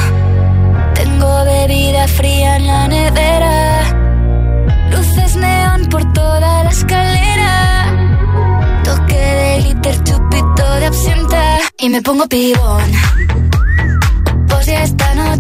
Tengo 0.94 1.44
bebida 1.44 2.07
fría 2.07 2.57
en 2.57 2.66
la 2.68 2.87
nevera. 2.87 3.83
Luces 4.92 5.35
neón 5.35 5.88
por 5.88 6.12
toda 6.12 6.62
la 6.62 6.70
escalera. 6.70 7.92
Toque 8.85 9.16
de 9.16 9.62
glitter, 9.62 10.04
chupito 10.04 10.74
de 10.74 10.87
absenta. 10.87 11.59
Y 11.81 11.88
me 11.88 12.00
pongo 12.02 12.28
pibón. 12.28 12.92
Pues 14.48 14.66
ya 14.66 14.83
esta 14.83 15.07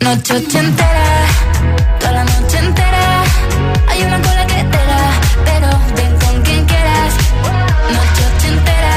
Noche 0.00 0.34
ochentera, 0.34 1.06
toda 1.98 2.12
la 2.12 2.24
noche 2.24 2.58
entera. 2.58 3.22
Hay 3.88 4.02
una 4.02 4.20
cola 4.20 4.46
que 4.46 4.62
te 4.72 4.82
da, 4.90 5.10
pero 5.44 5.68
ven 5.96 6.12
con 6.18 6.42
quien 6.42 6.64
quieras. 6.66 7.14
Noche 7.94 8.22
ochentera, 8.36 8.94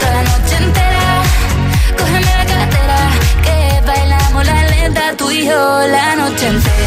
toda 0.00 0.12
la 0.12 0.22
noche 0.22 0.56
entera. 0.64 1.22
Cógeme 1.98 2.20
la 2.20 2.46
cartera, 2.46 2.98
que 3.44 3.86
bailamos 3.86 4.46
la 4.46 4.64
lenta 4.64 5.14
tú 5.16 5.30
y 5.30 5.46
yo 5.46 5.86
la 5.86 6.16
noche 6.16 6.48
entera. 6.48 6.77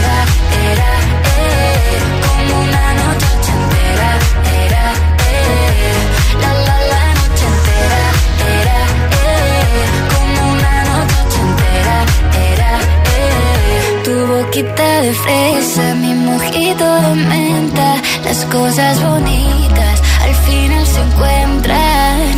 De 14.63 15.13
fresa, 15.13 15.95
mi 15.95 16.13
mojito 16.13 16.85
de 17.01 17.15
menta. 17.15 17.95
Las 18.23 18.45
cosas 18.45 19.01
bonitas 19.01 20.01
al 20.23 20.35
final 20.35 20.85
se 20.85 21.01
encuentran. 21.01 22.35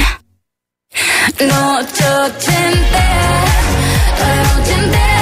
Noche 1.40 2.04
ochentera, 2.26 3.44
noche 4.20 4.74
entera. 4.74 5.13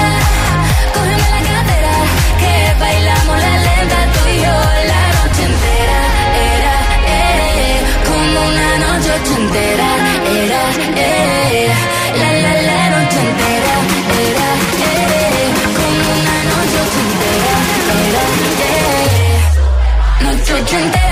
Eh, 20.61 20.63
noche 20.63 21.10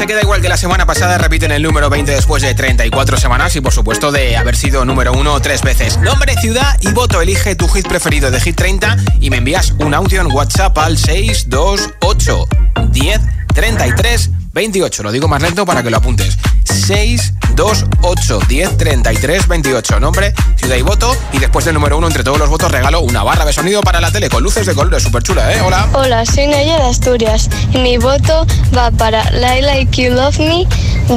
se 0.00 0.06
queda 0.06 0.22
igual 0.22 0.40
que 0.40 0.48
la 0.48 0.56
semana 0.56 0.86
pasada, 0.86 1.18
repiten 1.18 1.52
el 1.52 1.62
número 1.62 1.90
20 1.90 2.10
después 2.10 2.42
de 2.42 2.54
34 2.54 3.18
semanas 3.18 3.54
y 3.54 3.60
por 3.60 3.74
supuesto 3.74 4.10
de 4.10 4.34
haber 4.34 4.56
sido 4.56 4.86
número 4.86 5.12
1 5.12 5.40
tres 5.42 5.60
veces. 5.60 5.98
Nombre, 5.98 6.34
ciudad 6.40 6.74
y 6.80 6.90
voto, 6.92 7.20
elige 7.20 7.54
tu 7.54 7.68
hit 7.68 7.86
preferido 7.86 8.30
de 8.30 8.40
Hit 8.40 8.56
30 8.56 8.96
y 9.20 9.28
me 9.28 9.36
envías 9.36 9.72
un 9.72 9.92
audio 9.92 10.22
en 10.22 10.28
WhatsApp 10.32 10.78
al 10.78 10.96
628 10.96 12.48
10 12.92 13.20
33 13.52 14.30
28. 14.52 15.02
Lo 15.02 15.12
digo 15.12 15.28
más 15.28 15.40
lento 15.42 15.64
para 15.64 15.82
que 15.82 15.90
lo 15.90 15.96
apuntes. 15.98 16.36
628 16.64 18.40
10 18.48 18.76
33 18.76 19.48
28. 19.48 20.00
Nombre, 20.00 20.34
ciudad 20.56 20.76
y 20.76 20.82
voto. 20.82 21.16
Y 21.32 21.38
después 21.38 21.64
del 21.64 21.74
número 21.74 21.96
1 21.98 22.06
entre 22.06 22.24
todos 22.24 22.38
los 22.38 22.48
votos 22.48 22.70
regalo 22.70 23.00
una 23.00 23.22
barra 23.22 23.44
de 23.44 23.52
sonido 23.52 23.80
para 23.82 24.00
la 24.00 24.10
tele 24.10 24.28
con 24.28 24.42
luces 24.42 24.66
de 24.66 24.74
colores 24.74 25.02
súper 25.02 25.22
chula, 25.22 25.52
¿eh? 25.54 25.60
Hola. 25.60 25.88
Hola, 25.92 26.24
soy 26.26 26.46
Naya 26.46 26.76
de 26.76 26.88
Asturias 26.88 27.48
y 27.72 27.78
mi 27.78 27.98
voto 27.98 28.46
va 28.76 28.90
para 28.90 29.22
I 29.56 29.62
Like 29.62 30.02
You 30.02 30.14
Love 30.14 30.38
Me 30.38 30.66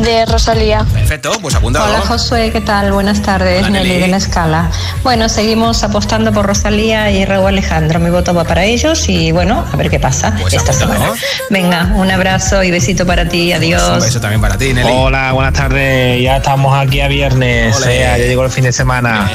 de 0.02 0.26
Rosalía. 0.26 0.86
Perfecto, 0.94 1.32
pues 1.42 1.54
apuntado. 1.56 1.86
Hola 1.86 2.02
Josué, 2.02 2.52
¿qué 2.52 2.62
tal? 2.62 2.92
Buenas 2.94 3.22
tardes, 3.22 3.60
Hola, 3.60 3.70
Nelly 3.70 3.90
Nelly. 3.90 4.02
de 4.02 4.08
la 4.08 4.18
Escala. 4.18 4.72
Bueno, 5.04 5.30
seguimos 5.30 5.84
apostando 5.84 6.32
por 6.34 6.46
Rosalía 6.48 7.12
y 7.12 7.26
Raúl 7.26 7.48
Alejandro. 7.48 8.00
Mi 8.00 8.10
voto 8.10 8.34
va 8.34 8.44
para 8.44 8.64
ellos 8.66 9.08
y 9.08 9.32
bueno, 9.32 9.64
a 9.72 9.76
ver 9.76 9.90
qué 9.92 10.00
pasa 10.00 10.36
Pues 10.42 10.54
esta 10.54 10.72
apuntado. 10.72 10.94
semana. 11.16 11.22
Venga, 11.50 11.92
un 11.96 12.10
abrazo 12.10 12.64
y 12.64 12.72
besito 12.72 13.06
para 13.06 13.23
ti, 13.28 13.52
adiós. 13.54 13.82
Un 13.90 14.00
beso 14.00 14.20
también 14.20 14.42
para 14.42 14.58
ti, 14.58 14.74
Nelly. 14.74 14.90
Hola, 14.92 15.32
buenas 15.34 15.54
tardes. 15.54 16.22
Ya 16.22 16.38
estamos 16.38 16.78
aquí 16.78 17.02
a 17.02 17.08
viernes. 17.08 17.76
Ole. 17.78 18.00
ya 18.00 18.18
llegó 18.18 18.44
el 18.44 18.52
fin 18.52 18.64
de 18.64 18.72
semana. 18.72 19.30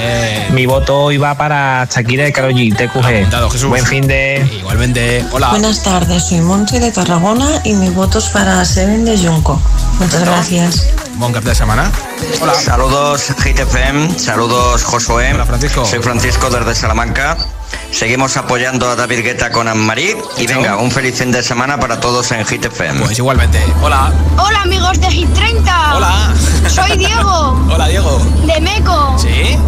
Mi 0.53 0.67
voto 0.67 1.01
hoy 1.01 1.17
va 1.17 1.37
para 1.37 1.87
Shakira 1.91 2.29
y 2.29 2.33
Karol 2.33 2.55
G, 2.55 2.75
TQG. 2.77 3.69
Buen 3.69 3.87
fin 3.87 4.07
de. 4.07 4.47
Igualmente. 4.59 5.25
Hola. 5.33 5.51
Buenas 5.51 5.83
tardes, 5.83 6.25
soy 6.25 6.41
Monse 6.41 6.81
de 6.81 6.91
Tarragona 6.93 7.61
y 7.65 7.75
mi 7.75 7.91
voto 7.91 8.19
es 8.19 8.27
para 8.27 8.65
Seven 8.65 9.05
de 9.05 9.19
Junco. 9.19 9.61
Muchas 9.99 10.25
gracias. 10.25 11.08
Buen 11.19 11.33
cap 11.33 11.43
de 11.43 11.55
semana. 11.55 11.91
Hola. 12.41 12.55
Saludos 12.55 13.33
GTFM, 13.43 14.19
saludos 14.19 14.85
Josué. 14.85 15.33
Hola, 15.35 15.45
Francisco. 15.47 15.85
Soy 15.85 15.99
Francisco 16.01 16.49
desde 16.49 16.75
Salamanca. 16.77 17.37
Seguimos 17.91 18.37
apoyando 18.37 18.89
a 18.89 18.95
David 18.95 19.25
Guetta 19.25 19.51
con 19.51 19.67
Anne-Marie. 19.67 20.17
Y 20.37 20.47
venga, 20.47 20.77
un 20.77 20.91
feliz 20.93 21.19
fin 21.19 21.33
de 21.33 21.43
semana 21.43 21.81
para 21.81 21.99
todos 21.99 22.31
en 22.31 22.45
GTFM. 22.45 23.01
Pues 23.01 23.19
igualmente. 23.19 23.61
Hola. 23.83 24.13
Hola 24.39 24.63
amigos 24.63 25.01
de 25.01 25.11
Hit 25.11 25.33
30. 25.35 25.97
Hola. 25.97 26.33
Soy 26.69 26.97
Diego, 26.97 27.67
Hola, 27.75 27.89
Diego. 27.89 28.23
de 28.47 28.61
Meco. 28.61 29.17
¿Sí? 29.19 29.59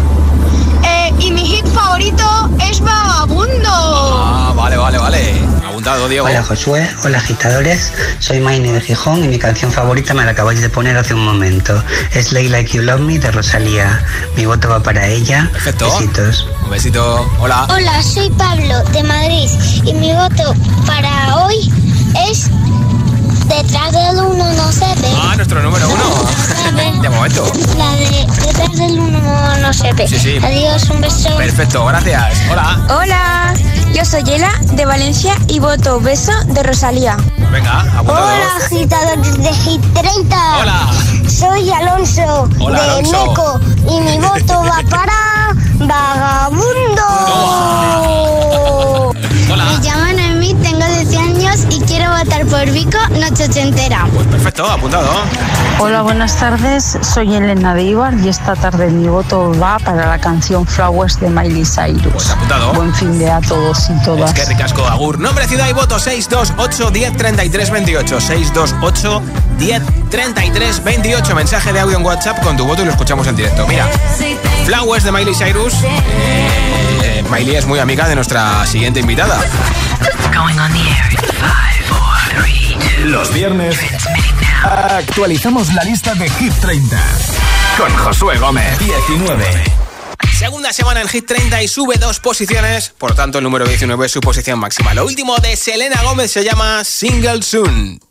Y 1.21 1.31
mi 1.31 1.45
hit 1.45 1.67
favorito 1.67 2.49
es 2.67 2.79
Vagabundo. 2.81 3.69
Ah, 3.69 4.53
vale, 4.55 4.75
vale, 4.75 4.97
vale. 4.97 5.41
Apuntado, 5.67 6.09
Diego. 6.09 6.25
Hola 6.25 6.43
Josué, 6.43 6.89
hola 7.03 7.19
agitadores, 7.19 7.93
soy 8.17 8.39
Maine 8.39 8.71
de 8.71 8.81
Gijón 8.81 9.23
y 9.23 9.27
mi 9.27 9.37
canción 9.37 9.71
favorita 9.71 10.15
me 10.15 10.25
la 10.25 10.31
acabáis 10.31 10.61
de 10.61 10.69
poner 10.69 10.97
hace 10.97 11.13
un 11.13 11.23
momento. 11.23 11.83
Es 12.15 12.31
Lay 12.31 12.49
Like 12.49 12.75
You 12.75 12.81
Love 12.81 13.01
Me 13.01 13.19
de 13.19 13.29
Rosalía. 13.31 14.03
Mi 14.35 14.47
voto 14.47 14.69
va 14.69 14.81
para 14.81 15.07
ella. 15.07 15.47
Perfecto. 15.53 15.85
Besitos. 15.85 16.47
Un 16.63 16.71
besito. 16.71 17.29
Hola. 17.39 17.67
Hola, 17.69 18.01
soy 18.01 18.29
Pablo 18.31 18.83
de 18.91 19.03
Madrid 19.03 19.49
y 19.85 19.93
mi 19.93 20.13
voto 20.13 20.55
para 20.87 21.37
hoy 21.37 21.71
es 22.29 22.49
detrás 23.57 23.91
del 23.91 24.17
uno 24.19 24.53
no 24.53 24.71
se 24.71 24.85
ve. 25.01 25.13
Ah, 25.21 25.35
nuestro 25.35 25.61
número 25.61 25.87
uno. 25.89 27.01
de 27.01 27.09
momento. 27.09 27.51
La 27.77 27.91
de 27.95 28.25
detrás 28.45 28.77
del 28.77 28.99
uno 28.99 29.57
no 29.57 29.73
se 29.73 29.91
ve. 29.93 30.07
Sí, 30.07 30.19
sí. 30.19 30.37
Adiós, 30.43 30.89
un 30.89 31.01
beso. 31.01 31.35
Perfecto, 31.37 31.85
gracias. 31.85 32.37
Hola. 32.49 32.79
Hola, 32.89 33.53
yo 33.93 34.05
soy 34.05 34.23
Yela 34.23 34.51
de 34.73 34.85
Valencia 34.85 35.35
y 35.47 35.59
voto 35.59 35.99
beso 35.99 36.31
de 36.45 36.63
Rosalía. 36.63 37.17
Pues 37.37 37.51
venga, 37.51 37.81
apuntado. 37.81 38.25
Hola, 38.25 38.65
agitadores 38.65 39.37
de 39.37 39.53
Hit 39.53 39.81
30. 39.93 40.57
Hola. 40.59 40.87
Soy 41.27 41.71
Alonso 41.71 42.47
Hola, 42.59 42.81
de 42.81 42.89
Alonso. 42.89 43.25
Meco 43.27 43.59
y 43.89 44.01
mi 44.01 44.17
voto 44.17 44.63
va 44.63 44.81
para 44.89 45.53
Vagabundo. 45.79 47.01
14 51.11 51.17
años 51.17 51.67
y 51.69 51.79
quiero 51.81 52.09
votar 52.11 52.45
por 52.45 52.69
Vico 52.71 52.97
Noche 53.19 53.45
Ochentera. 53.45 54.07
Pues 54.13 54.27
perfecto, 54.27 54.65
apuntado. 54.65 55.09
Hola, 55.79 56.01
buenas 56.01 56.37
tardes. 56.37 56.97
Soy 57.01 57.35
Elena 57.35 57.73
de 57.73 57.83
Ibar 57.83 58.13
y 58.13 58.29
esta 58.29 58.55
tarde 58.55 58.89
mi 58.89 59.07
voto 59.07 59.51
va 59.59 59.77
para 59.79 60.07
la 60.07 60.19
canción 60.19 60.65
Flowers 60.65 61.19
de 61.19 61.29
Miley 61.29 61.65
Cyrus. 61.65 62.13
Pues 62.13 62.29
apuntado. 62.29 62.73
Buen 62.73 62.93
fin 62.93 63.17
de 63.19 63.29
a 63.29 63.41
todos 63.41 63.89
y 63.89 64.03
todas. 64.03 64.33
Es 64.33 64.39
que 64.39 64.53
ricasco, 64.53 64.85
Agur. 64.85 65.19
Nombre, 65.19 65.47
ciudad 65.47 65.67
y 65.69 65.73
voto 65.73 65.99
628 65.99 66.91
10 66.91 67.17
33 67.17 67.71
28. 67.71 68.21
628 68.21 69.21
10 69.57 69.81
33 70.09 70.83
28. 70.83 71.35
Mensaje 71.35 71.73
de 71.73 71.79
audio 71.79 71.97
en 71.97 72.05
WhatsApp 72.05 72.41
con 72.41 72.55
tu 72.55 72.65
voto 72.65 72.83
y 72.83 72.85
lo 72.85 72.91
escuchamos 72.91 73.27
en 73.27 73.35
directo. 73.35 73.67
Mira, 73.67 73.87
Flowers 74.65 75.03
de 75.03 75.11
Miley 75.11 75.35
Cyrus. 75.35 75.73
Eh, 75.83 77.00
Miley 77.31 77.55
es 77.55 77.65
muy 77.65 77.79
amiga 77.79 78.09
de 78.09 78.15
nuestra 78.15 78.65
siguiente 78.67 78.99
invitada. 78.99 79.39
Los 83.05 83.33
viernes 83.33 83.79
actualizamos 84.63 85.73
la 85.73 85.83
lista 85.83 86.13
de 86.15 86.29
Hit 86.29 86.53
30 86.59 87.01
con 87.77 87.95
Josué 87.95 88.37
Gómez. 88.37 88.77
19. 88.79 89.45
Segunda 90.37 90.73
semana 90.73 91.01
en 91.01 91.07
Hit 91.07 91.25
30 91.25 91.63
y 91.63 91.69
sube 91.69 91.95
dos 91.95 92.19
posiciones. 92.19 92.93
Por 92.97 93.15
tanto, 93.15 93.37
el 93.37 93.45
número 93.45 93.65
19 93.65 94.05
es 94.05 94.11
su 94.11 94.19
posición 94.19 94.59
máxima. 94.59 94.93
Lo 94.93 95.05
último 95.05 95.37
de 95.37 95.55
Selena 95.55 96.01
Gómez 96.03 96.31
se 96.31 96.43
llama 96.43 96.83
Single 96.83 97.41
Soon. 97.43 98.10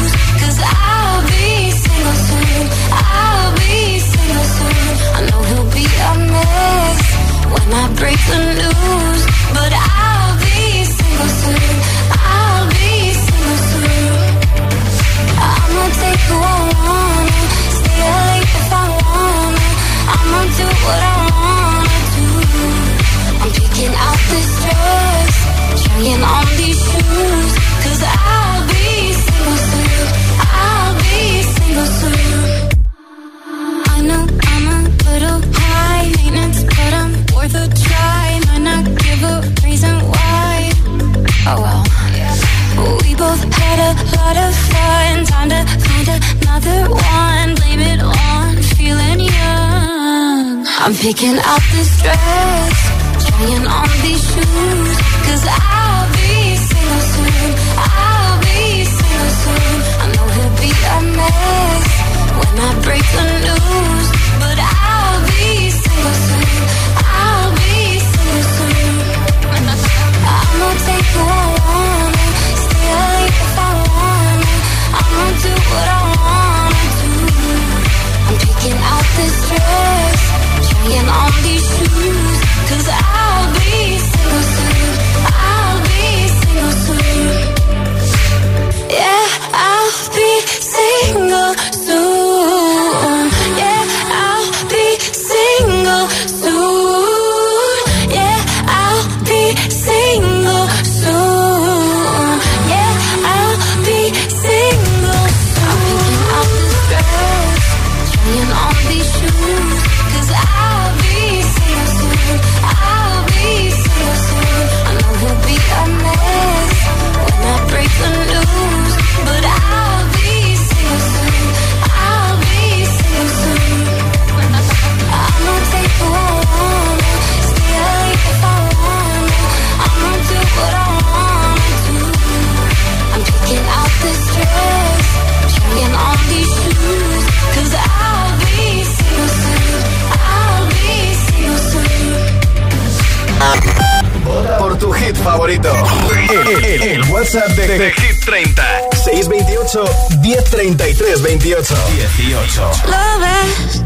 1033 150.51 151.21
28. 151.21 151.75
18. 151.95 152.71
Lo 152.87 153.19
ves 153.21 153.83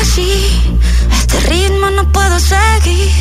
así, 0.00 0.78
este 1.12 1.38
ritmo 1.48 1.88
no 1.90 2.10
puedo 2.10 2.36
seguir. 2.40 3.12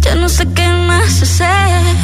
Ya 0.00 0.16
no 0.16 0.28
sé 0.28 0.44
qué 0.52 0.66
más 0.68 1.22
hacer 1.22 1.96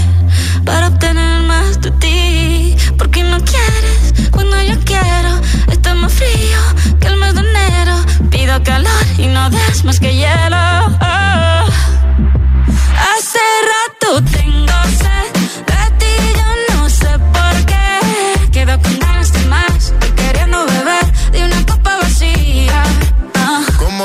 para 0.64 0.86
obtener 0.86 1.42
más 1.42 1.80
de 1.80 1.90
ti. 2.02 2.76
Porque 2.96 3.24
no 3.24 3.38
quieres 3.40 4.30
cuando 4.30 4.62
yo 4.62 4.78
quiero. 4.84 5.40
Está 5.72 5.94
más 5.96 6.12
frío 6.12 6.60
que 7.00 7.08
el 7.08 7.16
mes 7.16 7.34
de 7.34 7.40
enero. 7.40 7.96
Pido 8.30 8.62
calor 8.62 9.04
y 9.18 9.26
no 9.26 9.50
des 9.50 9.84
más 9.84 9.98
que 9.98 10.14
hielo. 10.14 10.69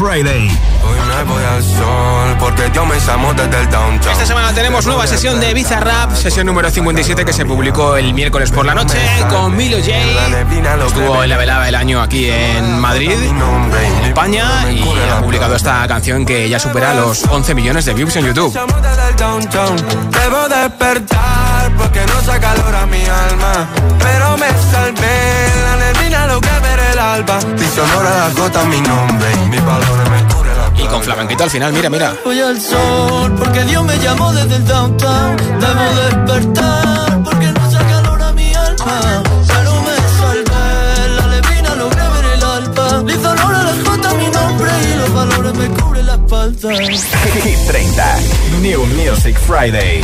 Friday. 0.00 0.48
Hoy 0.82 0.98
me 1.14 1.24
voy 1.24 1.44
al 1.44 1.62
sol 1.62 2.36
porque 2.38 2.70
yo 2.72 2.86
me 2.86 2.98
llamo 3.06 3.34
desde 3.34 3.60
el 3.60 3.70
downtown. 3.70 4.12
Esta 4.12 4.24
semana 4.24 4.54
tenemos 4.54 4.86
nueva 4.86 5.06
sesión 5.06 5.38
de 5.40 5.52
Bizarrap, 5.52 6.14
sesión 6.14 6.46
número 6.46 6.70
57 6.70 7.22
que 7.22 7.32
se 7.34 7.44
publicó 7.44 7.98
el 7.98 8.14
miércoles 8.14 8.50
por 8.50 8.64
la 8.64 8.74
noche 8.74 8.98
con 9.28 9.54
Milo 9.54 9.76
J. 9.76 10.86
Estuvo 10.86 11.22
en 11.22 11.28
la 11.28 11.36
velada 11.36 11.66
del 11.66 11.74
año 11.74 12.00
aquí 12.00 12.30
en 12.30 12.80
Madrid, 12.80 13.12
en 13.12 14.04
España, 14.06 14.72
y 14.72 14.82
ha 14.82 15.20
publicado 15.20 15.54
esta 15.54 15.86
canción 15.86 16.24
que 16.24 16.48
ya 16.48 16.58
supera 16.58 16.94
los 16.94 17.24
11 17.24 17.54
millones 17.54 17.84
de 17.84 17.92
views 17.92 18.16
en 18.16 18.24
YouTube. 18.24 18.54
Debo 18.54 20.48
despertar 20.48 21.72
porque 21.76 22.00
no 22.06 22.22
saca 22.22 22.54
calor 22.54 22.74
a 22.74 22.86
mi 22.86 23.02
alma, 23.02 23.68
pero 23.98 24.38
me 24.38 24.48
salvé 24.72 25.48
la 25.62 25.76
neblina 25.76 26.26
lo 26.26 26.40
que 26.40 26.48
ver 26.48 26.59
el 26.59 26.59
alba. 27.00 27.38
Y 27.56 27.64
sonora 27.74 28.10
la 28.10 28.30
gota 28.34 28.64
mi 28.64 28.80
nombre, 28.80 29.28
mi 29.48 29.58
valor 29.58 30.10
me 30.10 30.34
cubre 30.34 30.50
la 30.54 30.82
Y 30.82 30.86
con 30.86 31.02
flamenquito 31.02 31.44
al 31.44 31.50
final, 31.50 31.72
mira, 31.72 31.90
mira. 31.90 32.14
Voy 32.24 32.40
al 32.40 32.60
sol 32.60 33.34
porque 33.38 33.64
Dios 33.64 33.84
me 33.84 33.98
llamó 33.98 34.32
desde 34.32 34.56
el 34.56 34.66
downtown. 34.66 35.36
Debo 35.36 35.84
despertar 36.02 37.22
porque 37.24 37.46
no 37.46 37.70
saca 37.70 37.86
calor 37.86 38.22
a 38.22 38.32
mi 38.32 38.54
alma. 38.54 39.22
Pero 39.48 39.72
me 39.82 39.96
salvé, 40.18 41.08
la 41.16 41.26
levina 41.26 41.74
logré 41.76 42.02
ver 42.02 42.24
el 42.34 42.42
alba. 42.44 43.02
Le 43.06 43.14
hizo 43.14 43.30
honor 43.30 43.54
a 43.54 43.62
la 43.64 43.72
gota 43.82 44.14
mi 44.14 44.26
nombre 44.28 44.70
y 44.82 44.98
los 44.98 45.14
valores 45.14 45.54
me 45.54 45.68
cubren 45.68 46.06
la 46.06 46.14
espalda. 46.14 46.68
Hit 47.42 47.66
30. 47.66 48.18
New 48.60 48.84
Music 48.86 49.36
Friday. 49.38 50.02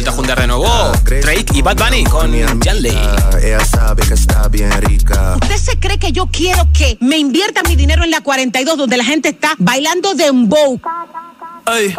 Vuelto 0.00 0.12
a 0.12 0.14
juntar 0.14 0.40
de 0.40 0.46
nuevo 0.46 0.92
Drake 1.04 1.44
y 1.52 1.60
Bad 1.60 1.76
Bunny 1.76 2.04
con 2.04 2.32
Janley. 2.62 2.98
Ella 3.42 3.62
sabe 3.66 4.02
que 4.02 4.14
está 4.14 4.48
bien 4.48 4.72
rica. 4.80 5.36
¿Usted 5.42 5.56
se 5.58 5.78
cree 5.78 5.98
que 5.98 6.10
yo 6.10 6.26
quiero 6.28 6.66
que 6.72 6.96
me 7.00 7.18
invierta 7.18 7.62
mi 7.64 7.76
dinero 7.76 8.02
en 8.02 8.10
la 8.10 8.22
42 8.22 8.78
donde 8.78 8.96
la 8.96 9.04
gente 9.04 9.28
está 9.28 9.52
bailando 9.58 10.14
dembow? 10.14 10.80
Ay, 11.66 11.94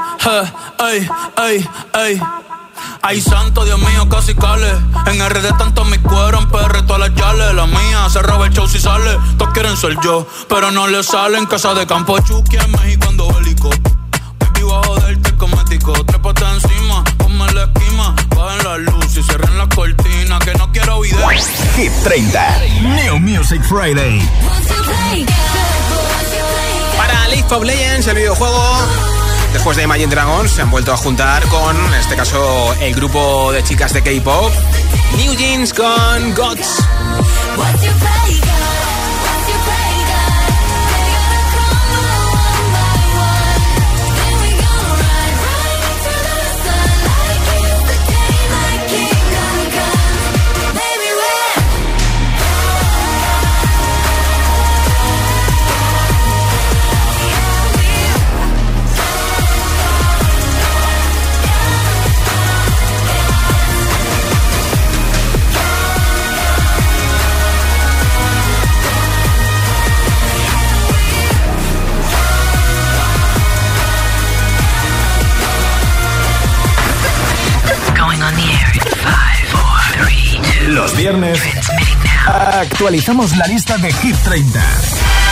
ay, 0.79 1.07
ay, 1.35 1.69
ay. 1.93 2.21
Ay, 3.03 3.21
santo, 3.21 3.65
Dios 3.65 3.77
mío, 3.77 4.09
casi 4.09 4.33
cale. 4.33 4.71
En 5.05 5.23
RD 5.29 5.55
tanto 5.59 5.85
mi 5.85 5.99
cuero, 5.99 6.39
en 6.39 6.49
PR 6.49 6.81
todas 6.87 7.07
las 7.07 7.13
yales. 7.13 7.53
La 7.53 7.67
mía 7.67 8.09
se 8.09 8.23
roba 8.23 8.47
el 8.47 8.53
show 8.53 8.67
si 8.67 8.79
sale. 8.79 9.15
Todos 9.37 9.53
quieren 9.53 9.77
ser 9.77 9.95
yo, 10.03 10.25
pero 10.49 10.71
no 10.71 10.87
le 10.87 11.03
sale. 11.03 11.37
En 11.37 11.45
casa 11.45 11.75
de 11.75 11.85
campo 11.85 12.17
Chucky, 12.17 12.57
en 12.57 12.71
México 12.71 13.09
ando 13.09 13.31
bélico. 13.31 13.69
Vivo 14.55 14.75
a 14.75 14.83
joderte 14.87 15.35
cosmético. 15.37 15.93
Trépate 16.05 16.45
encima, 16.45 17.03
ponme 17.41 17.53
la 17.53 17.63
esquima. 17.63 18.15
Bajen 18.35 18.63
la 18.63 18.77
luz 18.77 19.17
y 19.17 19.23
cierren 19.23 19.57
la 19.57 19.67
cortina. 19.69 20.39
Que 20.39 20.53
no 20.53 20.71
quiero 20.71 21.01
video. 21.01 21.29
Hit 21.75 21.91
30. 22.03 22.59
New 22.81 23.19
Music 23.19 23.61
Friday. 23.63 24.21
Para 26.97 27.27
League 27.29 27.47
of 27.51 27.63
Legends, 27.63 28.07
el 28.07 28.15
videojuego, 28.15 28.63
después 29.53 29.77
de 29.77 29.83
Imagine 29.83 30.13
Dragons, 30.13 30.51
se 30.51 30.61
han 30.61 30.69
vuelto 30.69 30.93
a 30.93 30.97
juntar 30.97 31.43
con, 31.47 31.75
en 31.75 31.93
este 31.95 32.15
caso, 32.15 32.75
el 32.79 32.93
grupo 32.93 33.51
de 33.51 33.63
chicas 33.63 33.93
de 33.93 34.03
K-pop, 34.03 34.51
New 35.17 35.33
Jeans 35.35 35.73
con 35.73 36.35
Gods. 36.35 36.77
Viernes 81.11 81.39
actualizamos 82.25 83.35
la 83.35 83.45
lista 83.47 83.77
de 83.77 83.91
Hit 83.91 84.15
30. 84.23 84.61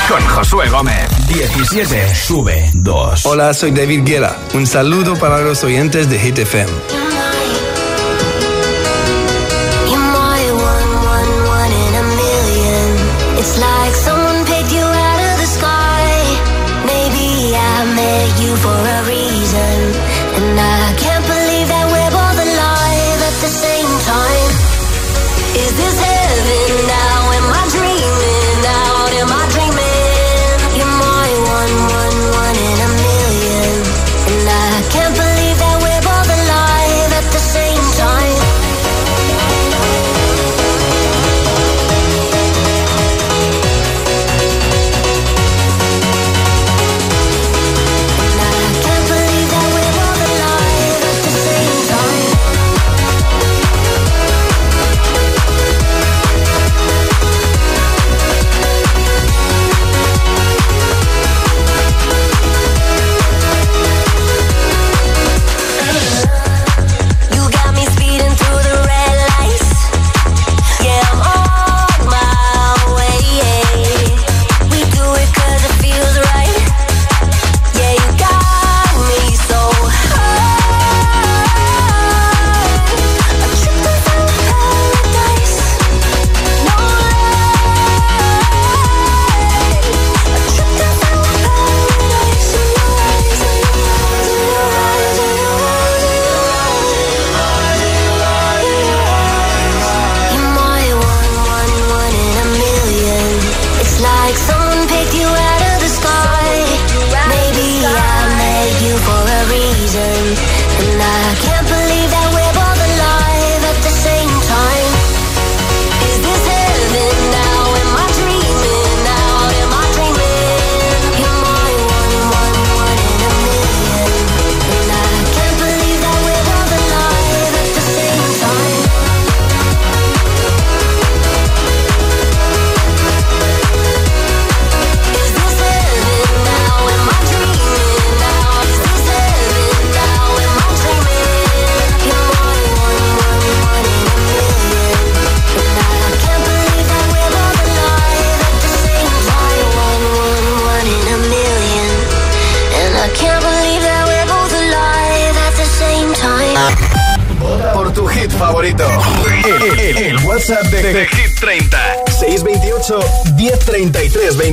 Con 0.09 0.21
Josué 0.27 0.67
Gómez. 0.69 1.07
17. 1.27 2.15
Sube 2.15 2.69
2. 2.73 3.25
Hola, 3.25 3.53
soy 3.53 3.71
David 3.71 4.01
Guerra. 4.03 4.35
Un 4.53 4.67
saludo 4.67 5.15
para 5.15 5.39
los 5.39 5.63
oyentes 5.63 6.09
de 6.09 6.19
Hit 6.19 6.39
FM. 6.39 7.08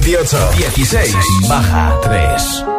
28 0.06 0.84
16. 0.84 1.48
Baja 1.48 1.98
3. 2.00 2.75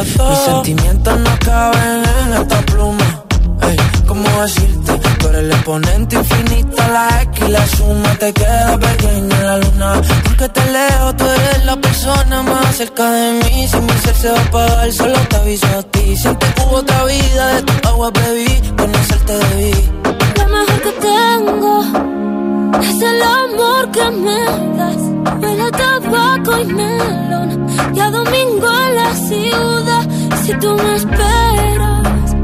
Y 0.00 0.06
se 0.06 0.31
melón. 27.32 27.66
Y 27.94 28.00
a 28.00 28.10
domingo 28.10 28.68
en 28.86 28.96
la 28.96 29.14
ciudad. 29.14 30.08
Si 30.44 30.52
tú 30.58 30.74
me 30.76 30.96
esperas, 30.96 32.34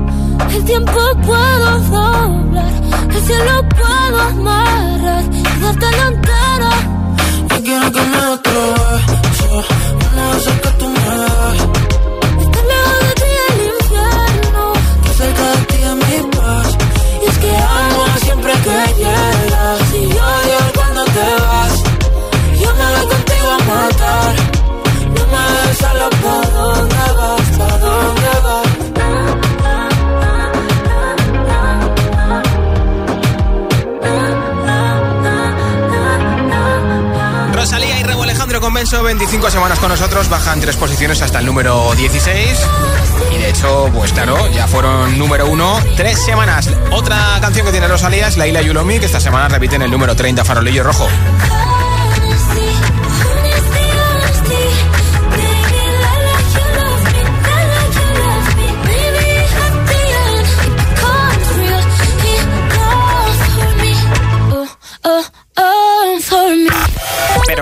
el 0.54 0.64
tiempo 0.64 1.00
puedo 1.26 1.80
doblar. 1.80 2.72
El 3.10 3.22
cielo 3.22 3.68
puedo 3.68 4.20
amarrar 4.20 5.24
y 5.32 5.60
darte 5.60 5.86
la 5.96 6.06
entera. 6.08 6.70
Yo 7.50 7.62
quiero 7.62 7.92
que 7.92 8.00
me 8.00 8.20
beso. 8.44 9.64
Una 10.12 10.30
vez 10.32 10.44
que 10.62 10.70
tú 10.78 10.88
me. 10.88 11.97
Convenso, 38.78 39.02
25 39.02 39.50
semanas 39.50 39.80
con 39.80 39.88
nosotros, 39.88 40.28
bajan 40.28 40.60
tres 40.60 40.76
posiciones 40.76 41.20
hasta 41.20 41.40
el 41.40 41.46
número 41.46 41.92
16. 41.96 42.64
Y 43.32 43.38
de 43.38 43.50
hecho, 43.50 43.90
pues 43.92 44.12
claro, 44.12 44.48
ya 44.52 44.68
fueron 44.68 45.18
número 45.18 45.48
uno 45.48 45.80
tres 45.96 46.24
semanas. 46.24 46.70
Otra 46.92 47.38
canción 47.40 47.66
que 47.66 47.72
tiene 47.72 47.88
Rosalía 47.88 48.28
es 48.28 48.36
La 48.36 48.46
Isla 48.46 48.62
Yulomi, 48.62 49.00
que 49.00 49.06
esta 49.06 49.18
semana 49.18 49.48
repiten 49.48 49.82
el 49.82 49.90
número 49.90 50.14
30, 50.14 50.44
Farolillo 50.44 50.84
Rojo. 50.84 51.08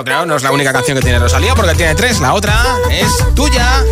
Claro, 0.07 0.25
no 0.25 0.37
es 0.37 0.43
la 0.43 0.53
única 0.53 0.73
canción 0.73 0.97
que 0.97 1.03
tiene 1.03 1.19
Rosalía 1.19 1.55
porque 1.55 1.75
tiene 1.75 1.95
tres. 1.95 2.21
La 2.21 2.33
otra 2.33 2.55
es 2.91 3.35
tuya 3.35 3.83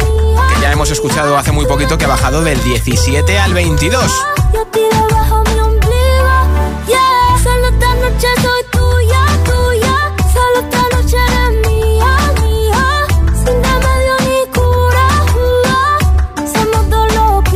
ya 0.60 0.72
hemos 0.72 0.90
escuchado 0.90 1.36
hace 1.36 1.52
muy 1.52 1.66
poquito 1.66 1.98
que 1.98 2.04
ha 2.04 2.08
bajado 2.08 2.42
del 2.42 2.62
17 2.62 3.38
al 3.38 3.52
22. 3.52 4.12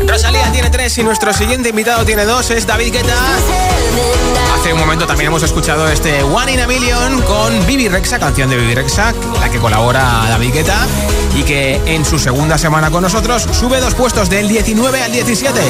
Rosalía 0.07 0.53
tiene 0.53 0.71
tres 0.71 0.99
y 0.99 1.03
nuestro 1.03 1.33
siguiente 1.33 1.69
invitado 1.71 2.05
tiene 2.05 2.25
dos, 2.25 2.51
es 2.51 2.67
David 2.67 2.93
Guetta. 2.93 3.68
Hace 4.69 4.75
un 4.75 4.81
momento 4.81 5.07
también 5.07 5.29
hemos 5.29 5.43
escuchado 5.43 5.89
este 5.89 6.23
One 6.23 6.53
in 6.53 6.61
a 6.61 6.67
Million 6.67 7.23
con 7.23 7.67
Bibi 7.67 7.89
Rexa, 7.89 8.19
canción 8.19 8.51
de 8.51 8.59
Bibi 8.59 8.75
Rexa, 8.75 9.15
la 9.41 9.49
que 9.49 9.59
colabora 9.59 10.27
David 10.29 10.53
Guetta 10.53 10.87
y 11.35 11.43
que 11.43 11.81
en 11.87 12.05
su 12.05 12.19
segunda 12.19 12.59
semana 12.59 12.91
con 12.91 13.01
nosotros 13.01 13.49
sube 13.51 13.81
dos 13.81 13.95
puestos 13.95 14.29
del 14.29 14.47
19 14.47 15.03
al 15.03 15.11
17. 15.11 15.61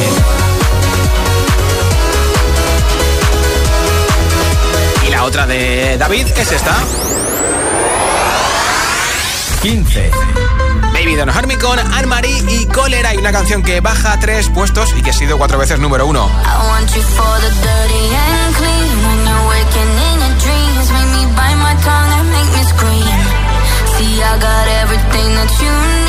Y 5.07 5.11
la 5.11 5.23
otra 5.23 5.47
de 5.47 5.97
David 5.97 6.27
es 6.37 6.51
esta. 6.51 6.77
15. 9.63 10.11
Hurt 11.27 11.47
Me 11.47 11.59
con 11.59 11.79
Anne-Marie 11.79 12.45
y 12.49 12.67
Cólera. 12.67 13.13
Y 13.13 13.19
una 13.19 13.33
canción 13.33 13.63
que 13.63 13.81
baja 13.81 14.19
tres 14.21 14.49
puestos 14.51 14.95
y 14.97 15.03
que 15.03 15.11
ha 15.11 15.13
sido 15.13 15.37
cuatro 15.37 15.59
veces 15.59 15.81
número 15.81 16.07
uno. 16.07 16.31
I 16.45 16.59
you 25.61 26.09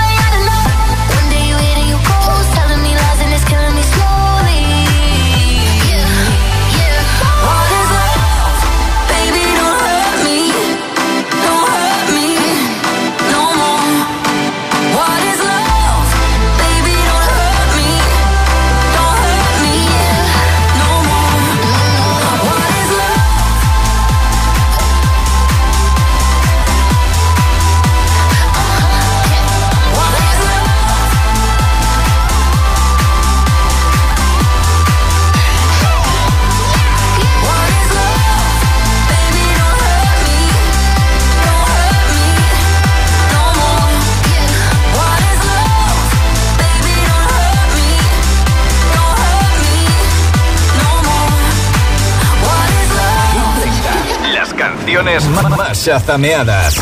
canciones 55.11 55.57
más 55.57 55.83
chazameadas. 55.83 56.75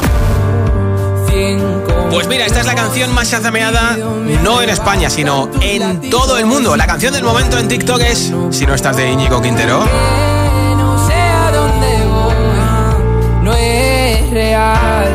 Pues 2.12 2.28
mira, 2.28 2.46
esta 2.46 2.60
es 2.60 2.66
la 2.66 2.76
canción 2.76 3.14
más 3.14 3.30
chazameada, 3.30 3.98
no 4.44 4.62
en 4.62 4.70
España, 4.70 5.10
sino 5.10 5.50
en 5.62 6.10
todo 6.10 6.38
el 6.38 6.46
mundo. 6.46 6.76
La 6.76 6.86
canción 6.86 7.14
del 7.14 7.24
momento 7.24 7.58
en 7.58 7.68
TikTok 7.68 8.02
es 8.02 8.32
Si 8.52 8.66
no 8.66 8.76
estás 8.76 8.98
de 8.98 9.12
Íñigo 9.12 9.42
Quintero. 9.42 9.80
No 9.80 11.08
sé 11.08 11.14
a 11.14 11.52
dónde 11.52 11.88
voy, 12.08 13.44
no 13.44 13.54
es 13.54 14.30
real. 14.32 15.08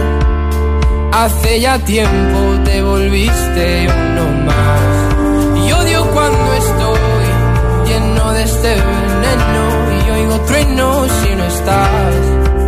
Hace 1.12 1.60
ya 1.60 1.78
tiempo 1.78 2.38
te 2.64 2.82
volviste 2.82 3.88
uno 3.88 4.44
más. 4.44 5.66
Y 5.66 5.72
odio 5.72 6.04
cuando 6.10 6.52
estoy 6.54 6.98
lleno 7.86 8.32
de 8.32 8.42
este 8.42 8.68
veneno 8.68 10.06
y 10.06 10.10
oigo 10.10 10.40
trueno 10.40 11.06
si 11.22 11.34
no 11.34 11.44
estás. 11.44 12.63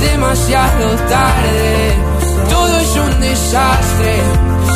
Es 0.00 0.12
demasiado 0.12 0.90
tarde. 1.08 1.94
Todo 2.48 2.78
es 2.78 2.96
un 2.96 3.20
desastre. 3.20 4.16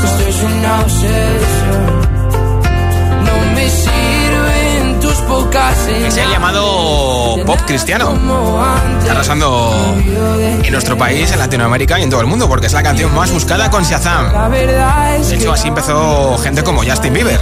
Esto 0.05 0.29
es 0.29 0.43
una 0.43 0.81
obsesión. 0.81 2.01
No 3.25 3.55
me 3.55 3.71
sirven 3.71 5.01
tus 5.01 5.15
pocas 5.29 5.77
Es 5.87 6.17
el 6.17 6.29
llamado 6.29 7.37
pop 7.47 7.59
cristiano. 7.67 8.15
Está 8.99 9.13
arrasando 9.13 9.95
en 10.65 10.73
nuestro 10.73 10.99
país, 10.99 11.31
en 11.31 11.39
Latinoamérica 11.39 12.01
y 12.01 12.03
en 12.03 12.11
todo 12.11 12.21
el 12.21 12.27
mundo, 12.27 12.49
porque 12.49 12.67
es 12.67 12.73
la 12.73 12.83
canción 12.83 13.15
más 13.15 13.31
buscada 13.31 13.71
con 13.71 13.85
Shazam. 13.85 14.51
De 14.51 15.35
hecho, 15.37 15.53
así 15.53 15.69
empezó 15.69 16.37
gente 16.39 16.65
como 16.65 16.83
Justin 16.83 17.15
Bieber. 17.15 17.39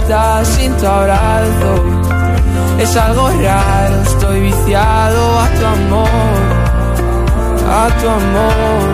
Es 2.79 2.95
algo 2.95 3.29
raro, 3.29 4.01
estoy 4.03 4.39
viciado 4.41 5.39
a 5.39 5.47
tu 5.49 5.65
amor. 5.65 6.40
A 7.73 7.87
tu 7.99 8.07
amor. 8.09 8.89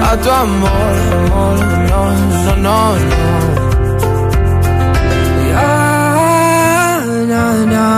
A 0.00 0.16
tu 0.22 0.30
amor, 0.30 0.94
amor. 1.18 1.58
No, 1.90 2.00
no, 2.56 2.56
no, 2.66 2.98
no. 3.10 3.18
Ya, 5.50 7.00
na, 7.30 7.44
na. 7.74 7.88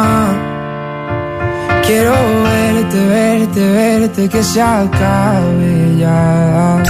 Quiero 1.86 2.14
verte, 2.44 3.06
verte, 3.06 3.62
verte, 3.72 4.28
que 4.30 4.42
se 4.42 4.62
acabe 4.62 5.96
ya. 5.98 6.82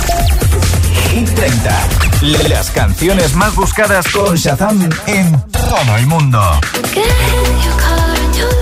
Hit 1.11 1.29
30. 1.35 2.49
Las 2.49 2.71
canciones 2.71 3.35
más 3.35 3.55
buscadas 3.57 4.07
con 4.13 4.37
Shazam 4.37 4.89
en 5.07 5.43
todo 5.51 5.97
el 5.99 6.07
mundo. 6.07 6.41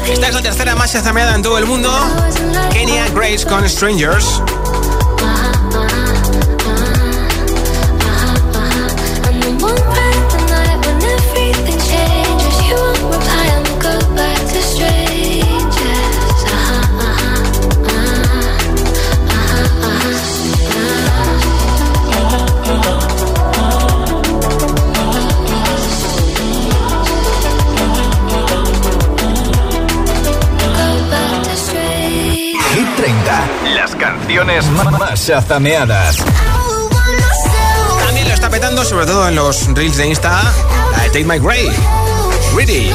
Esta 0.06 0.28
es 0.28 0.34
la 0.34 0.42
tercera 0.42 0.74
más 0.74 0.92
chazameada 0.92 1.34
en 1.34 1.42
todo 1.42 1.58
el 1.58 1.66
mundo. 1.66 1.90
Kenya 2.72 3.08
Grace 3.08 3.46
con 3.46 3.68
Strangers. 3.68 4.42
Canciones 34.34 34.64
más 34.70 35.26
chazameadas. 35.26 36.16
También 38.06 38.28
lo 38.28 38.34
está 38.34 38.48
petando, 38.48 38.82
sobre 38.82 39.04
todo 39.04 39.28
en 39.28 39.34
los 39.34 39.66
reels 39.74 39.98
de 39.98 40.06
Insta, 40.06 40.40
la 40.92 41.02
de 41.02 41.08
Take 41.10 41.24
My 41.24 41.38
Gray. 41.38 41.70
Ready. 42.56 42.92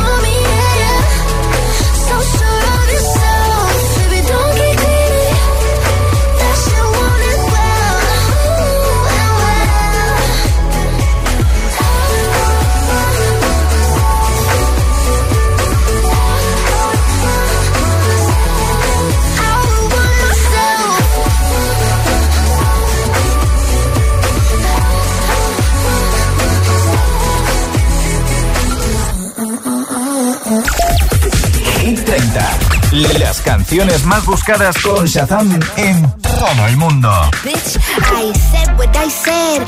Las 32.97 33.41
canciones 33.41 34.05
más 34.05 34.25
buscadas 34.25 34.75
con 34.79 35.05
Shazam 35.05 35.59
en 35.75 36.11
todo 36.23 36.65
el 36.67 36.77
mundo. 36.77 37.11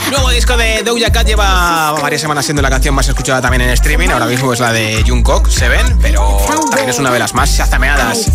Nuevo 0.10 0.32
disco 0.32 0.58
de 0.58 0.82
Doja 0.82 1.12
Cat 1.12 1.28
lleva 1.28 1.92
varias 2.02 2.22
semanas 2.22 2.46
siendo 2.46 2.64
la 2.64 2.72
canción 2.72 2.96
más 2.96 3.08
escuchada 3.08 3.40
también 3.40 3.62
en 3.62 3.70
streaming. 3.70 4.10
Ahora 4.10 4.26
mismo 4.26 4.52
es 4.52 4.60
la 4.60 4.72
de 4.74 5.04
Jungkook, 5.08 5.48
Seven, 5.48 6.00
pero 6.02 6.40
también 6.72 6.90
es 6.90 6.98
una 6.98 7.12
de 7.12 7.20
las 7.20 7.36
más 7.36 7.56
chazameadas. 7.56 8.32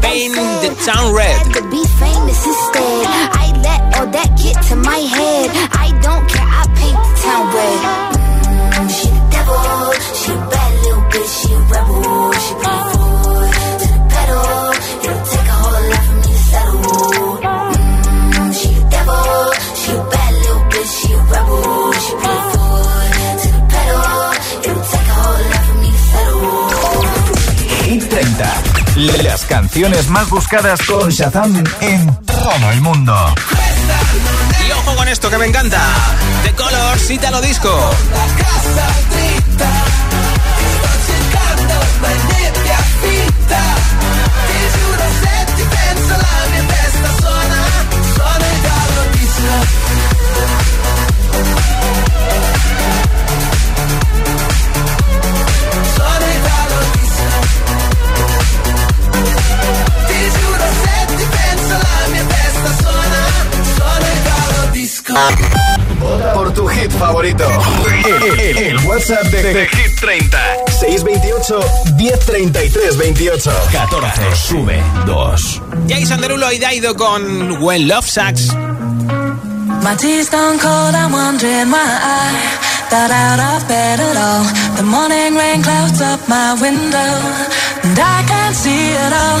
Paint 0.00 0.36
the 0.60 0.70
Town 0.84 1.12
Red. 1.16 1.36
Canciones 29.76 30.08
más 30.08 30.30
buscadas 30.30 30.80
con 30.86 31.10
Shazam 31.10 31.62
en 31.82 32.16
todo 32.24 32.70
el 32.72 32.80
mundo. 32.80 33.14
Y 34.66 34.72
ojo 34.72 34.96
con 34.96 35.06
esto 35.06 35.28
que 35.28 35.36
me 35.36 35.44
encanta. 35.44 35.78
The 36.44 36.52
Colors, 36.52 37.10
Italo 37.10 37.42
Disco. 37.42 37.90
Vota 66.00 66.32
por 66.34 66.52
tu 66.52 66.66
hit 66.68 66.90
favorito. 66.92 67.44
El, 68.04 68.40
el- 68.40 68.58
el 68.58 68.78
WhatsApp 68.86 69.24
de, 69.24 69.42
de 69.42 69.66
Hit 69.66 69.98
30. 70.00 70.38
628 70.68 71.60
1033 71.96 72.96
28. 72.98 73.50
14. 73.72 74.36
Sube 74.36 74.82
2. 75.06 75.62
Jason 75.88 76.20
Derulo 76.20 76.52
y 76.52 76.58
Daido 76.58 76.94
con 76.94 77.62
When 77.62 77.88
Love 77.88 78.06
Sucks. 78.06 78.54
My 79.82 79.94
tea's 79.96 80.28
gone 80.30 80.58
cold, 80.58 80.94
I'm 80.94 81.12
wondering 81.12 81.70
why 81.70 81.78
I 81.80 82.90
got 82.90 83.10
out 83.10 83.38
of 83.40 83.68
bed 83.68 84.00
at 84.00 84.16
all. 84.16 84.44
The 84.76 84.82
morning 84.82 85.34
rain 85.36 85.62
clouds 85.62 86.00
up 86.00 86.20
my 86.28 86.54
window, 86.60 87.12
and 87.84 87.98
I 87.98 88.22
can't 88.26 88.54
see 88.56 88.90
it 88.90 89.12
all. 89.12 89.40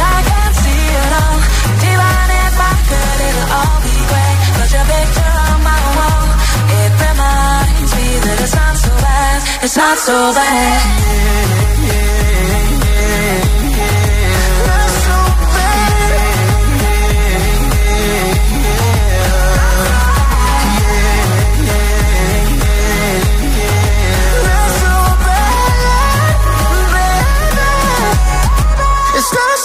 I 0.00 0.18
can't 0.30 0.56
see 0.62 0.84
it 1.00 1.12
all. 1.20 1.38
Even 1.90 2.26
if 2.40 2.54
it'll 3.28 3.52
all 3.58 3.78
be 3.84 3.96
picture 4.88 5.34
on 5.48 5.58
my 5.62 5.80
wall, 5.96 6.24
it's 8.40 8.54
not 8.54 8.76
so 8.76 8.90
bad. 9.04 9.38
It's 9.64 9.76
not 9.76 9.98
so 9.98 10.32
bad. 10.32 10.80